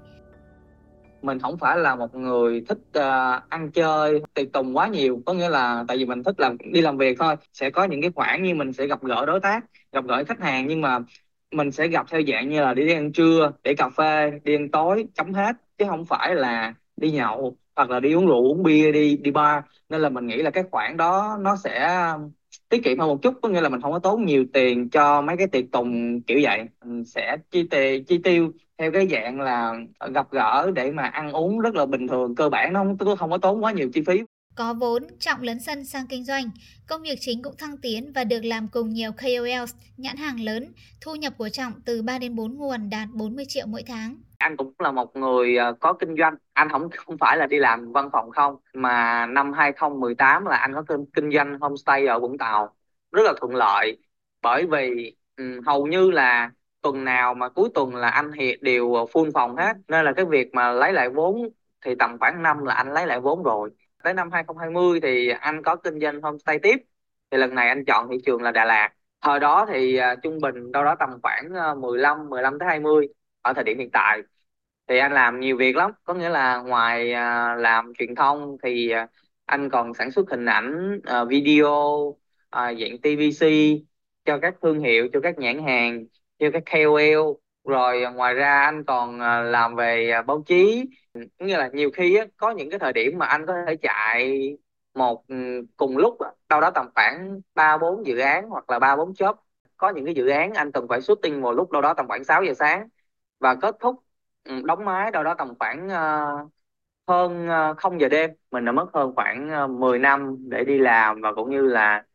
Mình 1.21 1.39
không 1.39 1.57
phải 1.57 1.77
là 1.77 1.95
một 1.95 2.15
người 2.15 2.63
thích 2.69 2.79
uh, 2.97 3.03
ăn 3.49 3.71
chơi, 3.73 4.21
tiệc 4.33 4.53
tùng 4.53 4.77
quá 4.77 4.87
nhiều, 4.87 5.21
có 5.25 5.33
nghĩa 5.33 5.49
là 5.49 5.85
tại 5.87 5.97
vì 5.97 6.05
mình 6.05 6.23
thích 6.23 6.39
làm 6.39 6.57
đi 6.71 6.81
làm 6.81 6.97
việc 6.97 7.17
thôi, 7.19 7.35
sẽ 7.53 7.69
có 7.69 7.83
những 7.83 8.01
cái 8.01 8.11
khoản 8.15 8.43
như 8.43 8.55
mình 8.55 8.73
sẽ 8.73 8.87
gặp 8.87 9.03
gỡ 9.03 9.25
đối 9.25 9.39
tác, 9.39 9.65
gặp 9.91 10.05
gỡ 10.07 10.23
khách 10.27 10.39
hàng 10.39 10.67
nhưng 10.67 10.81
mà 10.81 10.99
mình 11.51 11.71
sẽ 11.71 11.87
gặp 11.87 12.05
theo 12.11 12.21
dạng 12.27 12.49
như 12.49 12.61
là 12.61 12.73
đi, 12.73 12.93
ăn 12.93 13.11
trưa, 13.13 13.51
để 13.63 13.73
cà 13.77 13.89
phê, 13.89 14.31
đi 14.43 14.55
ăn 14.55 14.71
tối, 14.71 15.05
chấm 15.15 15.33
hết. 15.33 15.55
Chứ 15.77 15.85
không 15.89 16.05
phải 16.05 16.35
là 16.35 16.73
đi 16.97 17.11
nhậu 17.11 17.57
hoặc 17.75 17.89
là 17.89 17.99
đi 17.99 18.13
uống 18.13 18.27
rượu 18.27 18.43
uống 18.43 18.63
bia 18.63 18.91
đi 18.91 19.17
đi 19.17 19.31
bar. 19.31 19.63
Nên 19.89 20.01
là 20.01 20.09
mình 20.09 20.27
nghĩ 20.27 20.41
là 20.41 20.49
cái 20.51 20.63
khoản 20.71 20.97
đó 20.97 21.37
nó 21.41 21.55
sẽ 21.55 21.97
um, 22.13 22.31
tiết 22.69 22.83
kiệm 22.83 22.99
hơn 22.99 23.09
một 23.09 23.21
chút. 23.21 23.33
Có 23.41 23.49
nghĩa 23.49 23.61
là 23.61 23.69
mình 23.69 23.81
không 23.81 23.91
có 23.91 23.99
tốn 23.99 24.25
nhiều 24.25 24.45
tiền 24.53 24.89
cho 24.89 25.21
mấy 25.21 25.37
cái 25.37 25.47
tiệc 25.47 25.65
tùng 25.71 26.21
kiểu 26.21 26.39
vậy. 26.43 26.65
Mình 26.85 27.05
sẽ 27.05 27.37
chi 27.51 27.67
tiền 27.71 28.05
chi 28.05 28.19
tiêu 28.23 28.51
theo 28.77 28.91
cái 28.91 29.07
dạng 29.07 29.41
là 29.41 29.73
gặp 30.13 30.27
gỡ 30.31 30.71
để 30.75 30.91
mà 30.91 31.03
ăn 31.03 31.31
uống 31.31 31.59
rất 31.59 31.75
là 31.75 31.85
bình 31.85 32.07
thường 32.07 32.35
cơ 32.35 32.49
bản. 32.49 32.73
Nó 32.73 32.83
không, 32.99 33.17
không 33.17 33.31
có 33.31 33.37
tốn 33.37 33.63
quá 33.63 33.71
nhiều 33.71 33.89
chi 33.93 34.01
phí 34.07 34.21
có 34.55 34.73
vốn, 34.73 35.03
Trọng 35.19 35.41
lấn 35.41 35.59
sân 35.59 35.85
sang 35.85 36.07
kinh 36.07 36.25
doanh. 36.25 36.51
Công 36.87 37.01
việc 37.01 37.17
chính 37.21 37.43
cũng 37.43 37.57
thăng 37.57 37.77
tiến 37.77 38.11
và 38.15 38.23
được 38.23 38.45
làm 38.45 38.67
cùng 38.67 38.89
nhiều 38.89 39.11
KOLs, 39.11 39.75
nhãn 39.97 40.17
hàng 40.17 40.39
lớn. 40.39 40.73
Thu 41.01 41.15
nhập 41.15 41.33
của 41.37 41.49
Trọng 41.49 41.73
từ 41.85 42.01
3 42.01 42.19
đến 42.19 42.35
4 42.35 42.57
nguồn 42.57 42.89
đạt 42.89 43.09
40 43.13 43.45
triệu 43.47 43.65
mỗi 43.67 43.83
tháng. 43.87 44.15
Anh 44.37 44.57
cũng 44.57 44.73
là 44.79 44.91
một 44.91 45.15
người 45.15 45.57
ờ, 45.57 45.73
có 45.79 45.93
kinh 45.93 46.15
doanh. 46.17 46.35
Anh 46.53 46.69
không 46.69 46.89
không 46.97 47.17
phải 47.17 47.37
là 47.37 47.47
đi 47.47 47.57
làm 47.59 47.91
văn 47.91 48.09
phòng 48.13 48.31
không, 48.31 48.55
mà 48.73 49.25
năm 49.25 49.53
2018 49.53 50.45
là 50.45 50.57
anh 50.57 50.73
có 50.73 50.83
kinh, 50.87 51.05
kinh 51.13 51.31
doanh 51.31 51.59
homestay 51.59 52.05
ở 52.05 52.19
Vũng 52.19 52.37
Tàu. 52.37 52.75
Rất 53.11 53.21
là 53.25 53.33
thuận 53.41 53.55
lợi. 53.55 53.97
Bởi 54.41 54.65
vì 54.71 55.15
um, 55.37 55.61
hầu 55.65 55.87
như 55.87 56.11
là 56.11 56.51
tuần 56.81 57.03
nào 57.03 57.33
mà 57.33 57.49
cuối 57.49 57.69
tuần 57.73 57.95
là 57.95 58.09
anh 58.09 58.31
hiện 58.31 58.59
đều 58.63 58.87
full 58.89 59.31
phòng 59.33 59.55
hết. 59.55 59.73
Nên 59.87 60.05
là 60.05 60.13
cái 60.15 60.25
việc 60.25 60.53
mà 60.53 60.71
lấy 60.71 60.93
lại 60.93 61.09
vốn 61.09 61.49
thì 61.85 61.95
tầm 61.99 62.17
khoảng 62.19 62.43
năm 62.43 62.65
là 62.65 62.73
anh 62.73 62.93
lấy 62.93 63.07
lại 63.07 63.19
vốn 63.19 63.43
rồi 63.43 63.69
tới 64.03 64.13
năm 64.13 64.31
2020 64.31 64.99
thì 65.01 65.29
anh 65.29 65.63
có 65.63 65.75
kinh 65.75 65.99
doanh 65.99 66.21
homestay 66.21 66.59
tiếp. 66.59 66.75
Thì 67.31 67.37
lần 67.37 67.55
này 67.55 67.67
anh 67.67 67.85
chọn 67.85 68.07
thị 68.11 68.17
trường 68.25 68.41
là 68.41 68.51
Đà 68.51 68.65
Lạt. 68.65 68.89
Thời 69.21 69.39
đó 69.39 69.65
thì 69.69 69.97
à, 69.97 70.15
trung 70.15 70.39
bình 70.41 70.71
đâu 70.71 70.83
đó 70.83 70.95
tầm 70.99 71.09
khoảng 71.23 71.53
à, 71.55 71.73
15 71.75 72.29
15 72.29 72.59
tới 72.59 72.67
20 72.69 73.07
ở 73.41 73.53
thời 73.53 73.63
điểm 73.63 73.79
hiện 73.79 73.89
tại. 73.93 74.21
Thì 74.87 74.97
anh 74.97 75.13
làm 75.13 75.39
nhiều 75.39 75.57
việc 75.57 75.75
lắm. 75.75 75.91
Có 76.03 76.13
nghĩa 76.13 76.29
là 76.29 76.57
ngoài 76.57 77.13
à, 77.13 77.55
làm 77.55 77.93
truyền 77.97 78.15
thông 78.15 78.57
thì 78.63 78.93
anh 79.45 79.69
còn 79.69 79.93
sản 79.93 80.11
xuất 80.11 80.29
hình 80.29 80.45
ảnh 80.45 80.97
uh, 80.97 81.29
video 81.29 81.67
uh, 81.69 82.17
dạng 82.51 82.97
TVC 83.01 83.47
cho 84.25 84.37
các 84.41 84.55
thương 84.61 84.79
hiệu 84.79 85.07
cho 85.13 85.19
các 85.21 85.39
nhãn 85.39 85.63
hàng 85.63 86.05
cho 86.39 86.47
các 86.53 86.63
KOL 86.71 87.33
rồi 87.63 88.03
ngoài 88.13 88.33
ra 88.33 88.61
anh 88.61 88.83
còn 88.83 89.19
làm 89.51 89.75
về 89.75 90.21
báo 90.27 90.43
chí 90.45 90.85
cũng 91.13 91.47
như 91.47 91.57
là 91.57 91.69
nhiều 91.73 91.89
khi 91.93 92.15
á, 92.15 92.25
có 92.37 92.51
những 92.51 92.69
cái 92.69 92.79
thời 92.79 92.93
điểm 92.93 93.17
mà 93.17 93.25
anh 93.25 93.45
có 93.45 93.53
thể 93.67 93.75
chạy 93.75 94.57
một 94.93 95.27
ừ, 95.27 95.35
cùng 95.77 95.97
lúc 95.97 96.17
đâu 96.49 96.61
đó 96.61 96.71
tầm 96.71 96.87
khoảng 96.95 97.41
ba 97.55 97.77
bốn 97.77 98.05
dự 98.05 98.17
án 98.17 98.49
hoặc 98.49 98.69
là 98.69 98.79
ba 98.79 98.95
bốn 98.95 99.11
job 99.11 99.35
có 99.77 99.89
những 99.89 100.05
cái 100.05 100.13
dự 100.13 100.27
án 100.27 100.53
anh 100.53 100.71
cần 100.71 100.87
phải 100.87 101.01
shooting 101.01 101.41
một 101.41 101.51
lúc 101.51 101.71
đâu 101.71 101.81
đó 101.81 101.93
tầm 101.93 102.07
khoảng 102.07 102.23
6 102.23 102.43
giờ 102.43 102.53
sáng 102.53 102.87
và 103.39 103.55
kết 103.55 103.75
thúc 103.79 104.03
ừ, 104.43 104.61
đóng 104.63 104.85
máy 104.85 105.11
đâu 105.11 105.23
đó 105.23 105.35
tầm 105.37 105.53
khoảng 105.59 105.87
uh, 105.87 106.51
hơn 107.07 107.47
uh, 107.71 107.77
0 107.77 108.01
giờ 108.01 108.09
đêm 108.09 108.31
mình 108.51 108.65
đã 108.65 108.71
mất 108.71 108.85
hơn 108.93 109.15
khoảng 109.15 109.65
uh, 109.65 109.69
10 109.69 109.99
năm 109.99 110.37
để 110.49 110.63
đi 110.63 110.77
làm 110.77 111.21
và 111.21 111.33
cũng 111.33 111.49
như 111.49 111.61
là 111.67 112.05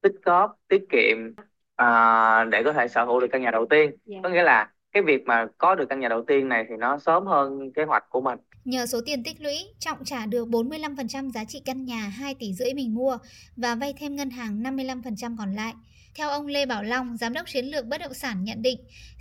tích 0.00 0.12
góp 0.24 0.56
tiết 0.68 0.84
kiệm 0.90 1.18
uh, 1.82 2.48
để 2.50 2.62
có 2.64 2.72
thể 2.72 2.88
sở 2.88 3.04
hữu 3.04 3.20
được 3.20 3.28
căn 3.32 3.42
nhà 3.42 3.50
đầu 3.50 3.66
tiên. 3.70 3.96
Dạ. 4.04 4.18
có 4.22 4.28
nghĩa 4.28 4.42
là 4.42 4.73
cái 4.94 5.02
việc 5.02 5.26
mà 5.26 5.46
có 5.58 5.74
được 5.74 5.86
căn 5.88 6.00
nhà 6.00 6.08
đầu 6.08 6.22
tiên 6.22 6.48
này 6.48 6.66
thì 6.68 6.76
nó 6.76 6.98
sớm 6.98 7.26
hơn 7.26 7.72
kế 7.72 7.84
hoạch 7.84 8.04
của 8.10 8.20
mình. 8.20 8.38
Nhờ 8.64 8.86
số 8.86 9.00
tiền 9.06 9.22
tích 9.22 9.40
lũy, 9.40 9.64
Trọng 9.80 10.04
trả 10.04 10.26
được 10.26 10.48
45% 10.48 11.30
giá 11.30 11.44
trị 11.44 11.60
căn 11.64 11.84
nhà 11.84 12.08
2 12.08 12.34
tỷ 12.34 12.54
rưỡi 12.54 12.74
mình 12.74 12.94
mua 12.94 13.18
và 13.56 13.74
vay 13.74 13.92
thêm 13.92 14.16
ngân 14.16 14.30
hàng 14.30 14.62
55% 14.62 15.36
còn 15.38 15.54
lại. 15.54 15.74
Theo 16.14 16.28
ông 16.28 16.46
Lê 16.46 16.66
Bảo 16.66 16.82
Long, 16.82 17.16
giám 17.16 17.32
đốc 17.32 17.48
chiến 17.48 17.66
lược 17.66 17.86
bất 17.86 18.00
động 18.00 18.14
sản 18.14 18.44
nhận 18.44 18.62
định, 18.62 18.78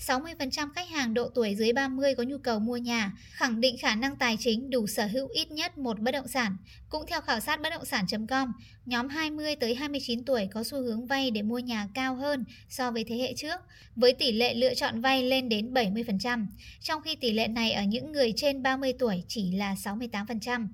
60% 0.08 0.70
khách 0.76 0.90
hàng 0.90 1.14
độ 1.14 1.30
tuổi 1.30 1.56
dưới 1.56 1.74
30 1.74 2.16
có 2.16 2.24
nhu 2.24 2.38
cầu 2.38 2.60
mua 2.60 2.78
nhà, 2.78 3.12
khẳng 3.32 3.62
định 3.62 3.78
khả 3.78 3.96
năng 3.96 4.16
tài 4.16 4.38
chính 4.40 4.70
đủ 4.70 4.88
sở 4.88 5.06
hữu 5.06 5.28
ít 5.28 5.52
nhất 5.52 5.78
một 5.78 6.00
bất 6.00 6.12
động 6.12 6.28
sản. 6.28 6.58
Cũng 6.90 7.06
theo 7.08 7.22
khảo 7.22 7.40
sát 7.40 7.62
bất 7.62 7.70
động 7.70 7.86
sản.com, 7.86 8.54
nhóm 8.86 9.10
20 9.10 9.56
tới 9.56 9.76
29 9.76 10.26
tuổi 10.26 10.48
có 10.54 10.64
xu 10.64 10.82
hướng 10.82 11.06
vay 11.06 11.32
để 11.32 11.42
mua 11.42 11.60
nhà 11.60 11.88
cao 11.94 12.16
hơn 12.16 12.46
so 12.70 12.92
với 12.92 13.04
thế 13.04 13.18
hệ 13.18 13.34
trước, 13.34 13.60
với 13.96 14.14
tỷ 14.14 14.32
lệ 14.32 14.54
lựa 14.54 14.74
chọn 14.74 15.02
vay 15.02 15.24
lên 15.24 15.50
đến 15.50 15.74
70%, 15.74 16.46
trong 16.82 17.02
khi 17.02 17.16
tỷ 17.16 17.32
lệ 17.32 17.48
này 17.48 17.72
ở 17.72 17.84
những 17.84 18.12
người 18.12 18.34
trên 18.36 18.64
30 18.64 18.94
tuổi 19.00 19.24
chỉ 19.34 19.52
là 19.58 19.74
68% 19.76 20.68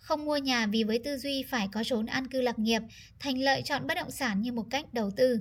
không 0.00 0.24
mua 0.24 0.36
nhà 0.36 0.66
vì 0.72 0.84
với 0.84 1.00
tư 1.04 1.16
duy 1.16 1.44
phải 1.50 1.68
có 1.72 1.82
trốn 1.84 2.06
an 2.06 2.26
cư 2.26 2.40
lạc 2.40 2.58
nghiệp, 2.58 2.82
thành 3.20 3.38
lợi 3.42 3.62
chọn 3.64 3.86
bất 3.86 3.94
động 3.94 4.10
sản 4.10 4.40
như 4.40 4.52
một 4.52 4.64
cách 4.70 4.84
đầu 4.92 5.10
tư. 5.16 5.38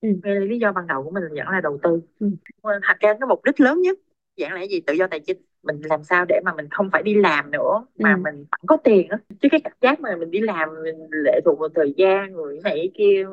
Ừ, 0.00 0.08
lý 0.24 0.58
do 0.58 0.72
ban 0.72 0.86
đầu 0.86 1.02
của 1.04 1.10
mình 1.10 1.22
vẫn 1.36 1.48
là 1.48 1.60
đầu 1.60 1.78
tư. 1.82 2.00
Ừ. 2.20 2.30
Hạt 2.82 2.96
cái 3.00 3.14
mục 3.28 3.44
đích 3.44 3.60
lớn 3.60 3.80
nhất, 3.82 3.98
dạng 4.36 4.52
là 4.52 4.62
gì? 4.62 4.80
Tự 4.80 4.92
do 4.92 5.06
tài 5.06 5.20
chính. 5.20 5.42
mình 5.62 5.80
làm 5.82 6.04
sao 6.04 6.24
để 6.28 6.40
mà 6.44 6.54
mình 6.54 6.68
không 6.70 6.88
phải 6.92 7.02
đi 7.02 7.14
làm 7.14 7.50
nữa 7.50 7.86
mà 7.98 8.14
Ừ. 8.14 8.20
mình 8.24 8.34
vẫn 8.36 8.60
có 8.66 8.76
tiền 8.84 9.08
á 9.08 9.18
chứ 9.42 9.48
cái 9.50 9.60
cảm 9.64 9.72
giác 9.80 10.00
mà 10.00 10.16
mình 10.16 10.30
đi 10.30 10.40
làm 10.40 10.68
mình 10.84 10.96
lệ 11.24 11.40
thuộc 11.44 11.58
vào 11.58 11.68
thời 11.74 11.94
gian 11.96 12.34
rồi 12.34 12.60
này 12.64 12.90
kia 12.94 13.26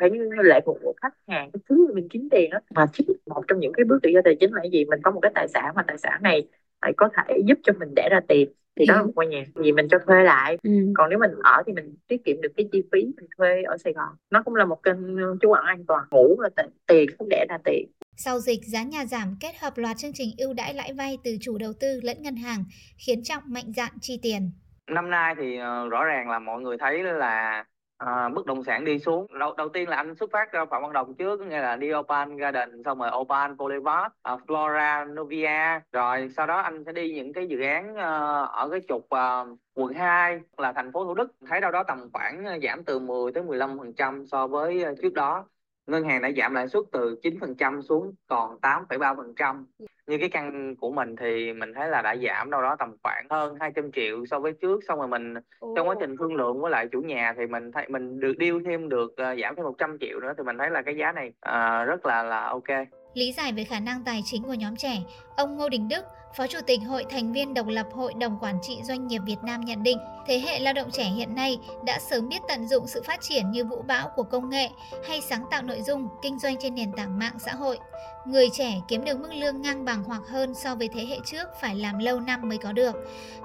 phải 0.00 0.10
lệ 0.44 0.60
thuộc 0.66 0.78
vào 0.84 0.94
khách 1.02 1.14
hàng 1.28 1.50
cái 1.52 1.60
thứ 1.68 1.94
mình 1.94 2.08
kiếm 2.10 2.28
tiền 2.30 2.50
á 2.50 2.60
mà 2.74 2.86
chính 2.92 3.06
một 3.26 3.42
trong 3.48 3.60
những 3.60 3.72
cái 3.72 3.84
bước 3.84 3.98
tự 4.02 4.10
do 4.10 4.20
tài 4.24 4.36
chính 4.40 4.52
là 4.54 4.62
gì 4.72 4.84
mình 4.84 5.00
có 5.02 5.10
một 5.10 5.20
cái 5.20 5.32
tài 5.34 5.48
sản 5.48 5.72
mà 5.76 5.82
tài 5.86 5.98
sản 5.98 6.22
này 6.22 6.48
phải 6.82 6.92
có 6.96 7.08
thể 7.16 7.38
giúp 7.46 7.58
cho 7.62 7.72
mình 7.78 7.88
đẻ 7.96 8.08
ra 8.10 8.20
tiền 8.28 8.52
thì 8.76 8.86
đó 8.86 8.94
là 8.94 9.00
Hiểu. 9.00 9.06
một 9.06 9.12
ngôi 9.16 9.26
nhà 9.26 9.44
vì 9.54 9.72
mình 9.72 9.88
cho 9.90 9.98
thuê 10.06 10.24
lại 10.24 10.56
Ừ. 10.62 10.70
còn 10.94 11.10
nếu 11.10 11.18
mình 11.18 11.30
ở 11.44 11.62
thì 11.66 11.72
mình 11.72 11.96
tiết 12.08 12.24
kiệm 12.24 12.40
được 12.40 12.52
cái 12.56 12.68
chi 12.72 12.82
phí 12.92 13.04
mình 13.16 13.26
thuê 13.38 13.62
ở 13.62 13.76
Sài 13.78 13.92
Gòn 13.92 14.08
nó 14.30 14.42
cũng 14.42 14.54
là 14.54 14.64
một 14.64 14.82
kênh 14.82 14.96
trú 15.40 15.52
ẩn 15.52 15.64
an 15.64 15.84
toàn 15.88 16.04
ngủ 16.10 16.36
là 16.40 16.48
t- 16.56 16.68
tiền 16.86 17.06
không 17.18 17.28
đẻ 17.30 17.46
ra 17.48 17.58
tiền 17.64 17.86
Sau 18.16 18.40
dịch, 18.40 18.60
giá 18.66 18.82
nhà 18.82 19.04
giảm 19.06 19.36
kết 19.40 19.52
hợp 19.58 19.78
loạt 19.78 19.96
chương 19.98 20.12
trình 20.14 20.30
ưu 20.38 20.52
đãi 20.52 20.74
lãi 20.74 20.92
vay 20.92 21.18
từ 21.24 21.36
chủ 21.40 21.58
đầu 21.58 21.72
tư 21.80 22.00
lẫn 22.02 22.22
ngân 22.22 22.36
hàng, 22.36 22.64
khiến 22.98 23.22
Trọng 23.24 23.42
mạnh 23.46 23.72
dạn 23.76 23.92
chi 24.00 24.18
tiền. 24.22 24.50
năm 24.90 25.10
nay 25.10 25.34
thì 25.38 25.56
ờ, 25.58 25.88
rõ 25.88 26.04
ràng 26.04 26.30
là 26.30 26.38
mọi 26.38 26.60
người 26.60 26.76
thấy 26.80 27.02
là 27.02 27.64
À, 27.98 28.28
bất 28.28 28.46
động 28.46 28.64
sản 28.64 28.84
đi 28.84 28.98
xuống. 28.98 29.26
Đầu, 29.40 29.54
đầu 29.56 29.68
tiên 29.68 29.88
là 29.88 29.96
anh 29.96 30.14
xuất 30.14 30.30
phát 30.32 30.52
ra 30.52 30.64
Phạm 30.64 30.82
Văn 30.82 30.92
Đồng 30.92 31.14
trước 31.14 31.40
nghe 31.40 31.60
là 31.60 31.76
đi 31.76 31.94
Opal 31.94 32.34
Garden 32.34 32.82
xong 32.84 32.98
rồi 32.98 33.10
Opal 33.16 33.52
Boulevard 33.52 34.12
ờ, 34.22 34.38
Flora 34.46 35.14
Novia. 35.14 35.80
Rồi 35.92 36.28
sau 36.36 36.46
đó 36.46 36.58
anh 36.58 36.84
sẽ 36.86 36.92
đi 36.92 37.12
những 37.14 37.32
cái 37.32 37.46
dự 37.46 37.60
án 37.60 37.92
uh, 37.92 38.50
ở 38.50 38.68
cái 38.70 38.80
trục 38.88 39.02
uh, 39.02 39.58
quận 39.74 39.94
2 39.94 40.40
là 40.58 40.72
thành 40.72 40.92
phố 40.92 41.04
Thủ 41.04 41.14
Đức. 41.14 41.32
Thấy 41.48 41.60
đâu 41.60 41.70
đó 41.70 41.82
tầm 41.82 42.10
khoảng 42.12 42.44
ờ, 42.44 42.58
giảm 42.62 42.84
từ 42.84 42.98
10 42.98 43.32
tới 43.32 43.42
15 43.42 43.78
phần 43.78 43.92
trăm 43.92 44.26
so 44.26 44.46
với 44.46 44.84
trước 45.02 45.14
đó. 45.14 45.46
Ngân 45.86 46.04
hàng 46.04 46.22
đã 46.22 46.30
giảm 46.36 46.54
lãi 46.54 46.68
suất 46.68 46.84
từ 46.92 47.18
9 47.22 47.38
phần 47.40 47.54
trăm 47.54 47.82
xuống 47.82 48.14
còn 48.26 48.58
8,3 48.62 49.16
phần 49.16 49.34
trăm 49.36 49.66
như 50.08 50.18
cái 50.18 50.28
căn 50.28 50.76
của 50.76 50.90
mình 50.90 51.16
thì 51.16 51.52
mình 51.52 51.74
thấy 51.74 51.88
là 51.88 52.02
đã 52.02 52.16
giảm 52.16 52.50
đâu 52.50 52.62
đó 52.62 52.76
tầm 52.78 52.96
khoảng 53.02 53.26
hơn 53.30 53.56
200 53.60 53.92
triệu 53.92 54.26
so 54.26 54.38
với 54.38 54.52
trước 54.52 54.80
xong 54.88 54.98
rồi 54.98 55.08
mình 55.08 55.34
trong 55.76 55.88
quá 55.88 55.94
trình 56.00 56.16
thương 56.16 56.34
lượng 56.34 56.60
với 56.60 56.70
lại 56.70 56.88
chủ 56.92 57.00
nhà 57.00 57.34
thì 57.36 57.46
mình 57.46 57.72
thấy 57.72 57.86
mình 57.88 58.20
được 58.20 58.38
điêu 58.38 58.60
thêm 58.64 58.88
được 58.88 59.16
ờ, 59.16 59.36
giảm 59.42 59.56
thêm 59.56 59.64
100 59.64 59.98
triệu 60.00 60.20
nữa 60.20 60.34
thì 60.38 60.44
mình 60.44 60.58
thấy 60.58 60.70
là 60.70 60.82
cái 60.82 60.96
giá 60.96 61.12
này 61.12 61.32
ờ, 61.40 61.84
rất 61.84 62.06
là 62.06 62.22
là 62.22 62.48
ok 62.48 62.97
Lý 63.14 63.32
giải 63.32 63.52
về 63.52 63.64
khả 63.64 63.80
năng 63.80 64.04
tài 64.04 64.22
chính 64.24 64.42
của 64.42 64.54
nhóm 64.54 64.76
trẻ, 64.76 65.02
ông 65.36 65.56
Ngô 65.56 65.68
Đình 65.68 65.88
Đức, 65.88 66.04
Phó 66.36 66.46
Chủ 66.46 66.58
tịch 66.66 66.80
Hội 66.86 67.04
thành 67.10 67.32
viên 67.32 67.54
độc 67.54 67.66
lập 67.66 67.86
Hội 67.92 68.14
đồng 68.14 68.38
Quản 68.40 68.58
trị 68.62 68.78
Doanh 68.82 69.06
nghiệp 69.06 69.20
Việt 69.26 69.42
Nam 69.42 69.60
nhận 69.60 69.82
định, 69.82 69.98
thế 70.26 70.38
hệ 70.38 70.58
lao 70.58 70.74
động 70.74 70.90
trẻ 70.90 71.04
hiện 71.04 71.34
nay 71.34 71.58
đã 71.84 71.98
sớm 71.98 72.28
biết 72.28 72.42
tận 72.48 72.68
dụng 72.68 72.86
sự 72.86 73.02
phát 73.02 73.20
triển 73.20 73.50
như 73.50 73.64
vũ 73.64 73.82
bão 73.82 74.08
của 74.16 74.22
công 74.22 74.50
nghệ 74.50 74.68
hay 75.08 75.20
sáng 75.20 75.44
tạo 75.50 75.62
nội 75.62 75.82
dung, 75.82 76.08
kinh 76.22 76.38
doanh 76.38 76.56
trên 76.60 76.74
nền 76.74 76.92
tảng 76.92 77.18
mạng 77.18 77.38
xã 77.38 77.52
hội. 77.54 77.78
Người 78.26 78.50
trẻ 78.52 78.80
kiếm 78.88 79.04
được 79.04 79.20
mức 79.20 79.32
lương 79.34 79.62
ngang 79.62 79.84
bằng 79.84 80.04
hoặc 80.04 80.22
hơn 80.28 80.54
so 80.54 80.74
với 80.74 80.88
thế 80.88 81.06
hệ 81.06 81.18
trước 81.26 81.48
phải 81.60 81.74
làm 81.74 81.98
lâu 81.98 82.20
năm 82.20 82.48
mới 82.48 82.58
có 82.58 82.72
được. 82.72 82.96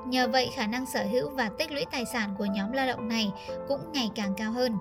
Nhờ 0.06 0.28
vậy, 0.28 0.50
khả 0.56 0.68
năng 0.68 0.86
sở 0.86 1.04
hữu 1.04 1.30
và 1.30 1.50
tích 1.58 1.72
lũy 1.72 1.86
tài 1.92 2.06
sản 2.06 2.36
của 2.38 2.46
nhóm 2.46 2.72
lao 2.72 2.88
động 2.88 3.08
này 3.08 3.32
cũng 3.68 3.92
ngày 3.94 4.10
càng 4.16 4.34
cao 4.38 4.52
hơn. 4.52 4.78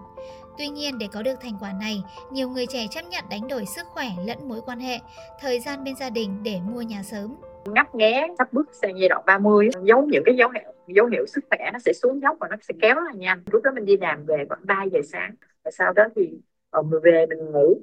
Tuy 0.59 0.69
nhiên 0.69 0.99
để 0.99 1.07
có 1.13 1.23
được 1.23 1.35
thành 1.41 1.55
quả 1.61 1.73
này, 1.81 2.03
nhiều 2.31 2.49
người 2.49 2.67
trẻ 2.67 2.87
chấp 2.91 3.03
nhận 3.11 3.25
đánh 3.31 3.49
đổi 3.49 3.65
sức 3.67 3.87
khỏe 3.87 4.07
lẫn 4.27 4.49
mối 4.49 4.61
quan 4.67 4.79
hệ, 4.79 4.99
thời 5.41 5.61
gian 5.61 5.85
bên 5.85 5.97
gia 5.97 6.11
đình 6.11 6.43
để 6.43 6.61
mua 6.73 6.83
nhà 6.83 7.03
sớm. 7.03 7.37
ngấp 7.67 7.95
nghé 7.95 8.29
sắp 8.39 8.53
bước 8.53 8.69
sang 8.73 8.99
giai 9.01 9.09
đoạn 9.09 9.23
30 9.27 9.69
giống 9.75 9.87
dấu 9.87 10.07
những 10.11 10.23
cái 10.27 10.37
dấu 10.37 10.51
hiệu 10.51 10.73
dấu 10.87 11.07
hiệu 11.07 11.27
sức 11.27 11.45
khỏe 11.51 11.71
nó 11.73 11.79
sẽ 11.79 11.93
xuống 11.93 12.21
dốc 12.23 12.37
và 12.41 12.49
nó 12.49 12.57
sẽ 12.61 12.75
kéo 12.81 12.95
là 12.95 13.13
nhanh. 13.15 13.43
Lúc 13.53 13.63
đó 13.63 13.71
mình 13.75 13.85
đi 13.85 13.97
làm 13.97 14.25
về 14.25 14.45
khoảng 14.49 14.67
3 14.67 14.85
giờ 14.93 15.01
sáng 15.05 15.35
và 15.65 15.71
sau 15.71 15.93
đó 15.93 16.05
thì 16.17 16.31
ờ, 16.71 16.83
mình 16.83 17.01
về 17.03 17.27
mình 17.29 17.51
ngủ. 17.51 17.75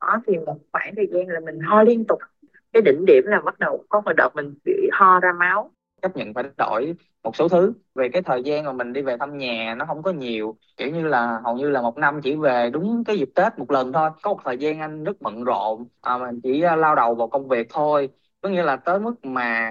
Đó 0.00 0.22
thì 0.26 0.36
một 0.46 0.56
khoảng 0.72 0.94
thời 0.96 1.06
gian 1.12 1.28
là 1.28 1.40
mình 1.40 1.60
ho 1.60 1.82
liên 1.82 2.04
tục. 2.04 2.18
Cái 2.72 2.82
đỉnh 2.82 3.04
điểm 3.06 3.22
là 3.26 3.40
bắt 3.40 3.58
đầu 3.58 3.84
có 3.88 4.00
một 4.00 4.12
đợt 4.16 4.28
mình 4.34 4.54
bị 4.64 4.88
ho 4.92 5.20
ra 5.20 5.32
máu 5.32 5.70
chấp 6.02 6.16
nhận 6.16 6.34
phải 6.34 6.44
đổi 6.56 6.94
một 7.22 7.36
số 7.36 7.48
thứ. 7.48 7.72
Về 7.94 8.08
cái 8.12 8.22
thời 8.22 8.42
gian 8.42 8.64
mà 8.64 8.72
mình 8.72 8.92
đi 8.92 9.02
về 9.02 9.16
thăm 9.20 9.38
nhà 9.38 9.74
nó 9.78 9.84
không 9.86 10.02
có 10.02 10.10
nhiều 10.12 10.56
kiểu 10.76 10.90
như 10.90 11.06
là 11.06 11.40
hầu 11.44 11.56
như 11.56 11.70
là 11.70 11.82
một 11.82 11.98
năm 11.98 12.20
chỉ 12.24 12.36
về 12.36 12.70
đúng 12.70 13.04
cái 13.04 13.18
dịp 13.18 13.28
Tết 13.34 13.58
một 13.58 13.70
lần 13.70 13.92
thôi. 13.92 14.10
Có 14.22 14.30
một 14.34 14.40
thời 14.44 14.58
gian 14.58 14.80
anh 14.80 15.04
rất 15.04 15.20
bận 15.20 15.44
rộn 15.44 15.86
à, 16.00 16.18
mình 16.18 16.40
chỉ 16.42 16.62
à, 16.62 16.76
lao 16.76 16.94
đầu 16.94 17.14
vào 17.14 17.28
công 17.28 17.48
việc 17.48 17.66
thôi. 17.70 18.08
Có 18.40 18.48
nghĩa 18.48 18.62
là 18.62 18.76
tới 18.76 19.00
mức 19.00 19.24
mà 19.24 19.70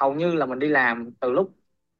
hầu 0.00 0.14
như 0.14 0.34
là 0.34 0.46
mình 0.46 0.58
đi 0.58 0.68
làm 0.68 1.10
từ 1.20 1.30
lúc 1.30 1.50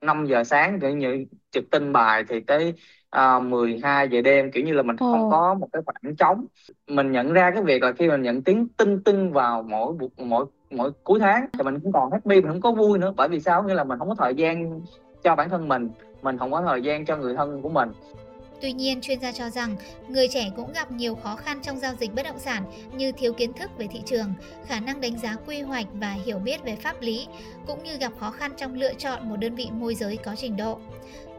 5 0.02 0.26
giờ 0.26 0.44
sáng 0.44 0.80
kiểu 0.80 0.90
như 0.90 1.24
trực 1.50 1.70
tin 1.70 1.92
bài 1.92 2.24
thì 2.28 2.40
tới 2.40 2.74
à, 3.10 3.38
12 3.38 4.08
giờ 4.08 4.20
đêm 4.22 4.50
kiểu 4.52 4.64
như 4.64 4.72
là 4.72 4.82
mình 4.82 4.96
không 4.96 5.12
Ồ. 5.22 5.30
có 5.30 5.54
một 5.54 5.68
cái 5.72 5.82
khoảng 5.86 6.16
trống. 6.16 6.46
Mình 6.88 7.12
nhận 7.12 7.32
ra 7.32 7.50
cái 7.50 7.62
việc 7.62 7.82
là 7.82 7.92
khi 7.92 8.08
mình 8.08 8.22
nhận 8.22 8.42
tiếng 8.42 8.68
tinh 8.76 9.02
tinh 9.04 9.32
vào 9.32 9.62
mỗi 9.62 9.94
bu- 9.94 10.24
mỗi 10.26 10.46
mỗi 10.70 10.90
cuối 11.04 11.20
tháng 11.20 11.46
thì 11.52 11.64
mình 11.64 11.80
cũng 11.80 11.92
còn 11.92 12.10
happy 12.12 12.40
mình 12.40 12.46
không 12.48 12.60
có 12.60 12.72
vui 12.72 12.98
nữa. 12.98 13.12
Bởi 13.16 13.28
vì 13.28 13.40
sao? 13.40 13.62
Nghĩa 13.62 13.74
là 13.74 13.84
mình 13.84 13.98
không 13.98 14.08
có 14.08 14.14
thời 14.14 14.34
gian 14.34 14.80
cho 15.22 15.36
bản 15.36 15.48
thân 15.50 15.68
mình 15.68 15.90
mình 16.22 16.38
không 16.38 16.52
có 16.52 16.62
thời 16.62 16.82
gian 16.82 17.04
cho 17.04 17.16
người 17.16 17.34
thân 17.34 17.62
của 17.62 17.68
mình 17.68 17.88
Tuy 18.62 18.72
nhiên, 18.72 19.00
chuyên 19.00 19.20
gia 19.20 19.32
cho 19.32 19.50
rằng 19.50 19.76
người 20.08 20.28
trẻ 20.28 20.50
cũng 20.56 20.72
gặp 20.72 20.92
nhiều 20.92 21.14
khó 21.14 21.36
khăn 21.36 21.58
trong 21.62 21.78
giao 21.78 21.94
dịch 21.94 22.14
bất 22.14 22.22
động 22.22 22.38
sản 22.38 22.64
như 22.96 23.12
thiếu 23.12 23.32
kiến 23.32 23.52
thức 23.52 23.70
về 23.78 23.86
thị 23.86 24.02
trường, 24.06 24.34
khả 24.66 24.80
năng 24.80 25.00
đánh 25.00 25.18
giá 25.18 25.36
quy 25.46 25.60
hoạch 25.60 25.86
và 26.00 26.10
hiểu 26.24 26.38
biết 26.38 26.64
về 26.64 26.76
pháp 26.76 26.96
lý, 27.00 27.26
cũng 27.66 27.82
như 27.82 27.96
gặp 27.96 28.12
khó 28.20 28.30
khăn 28.30 28.52
trong 28.56 28.74
lựa 28.74 28.94
chọn 28.94 29.28
một 29.28 29.36
đơn 29.36 29.54
vị 29.54 29.68
môi 29.72 29.94
giới 29.94 30.16
có 30.16 30.34
trình 30.36 30.56
độ. 30.56 30.78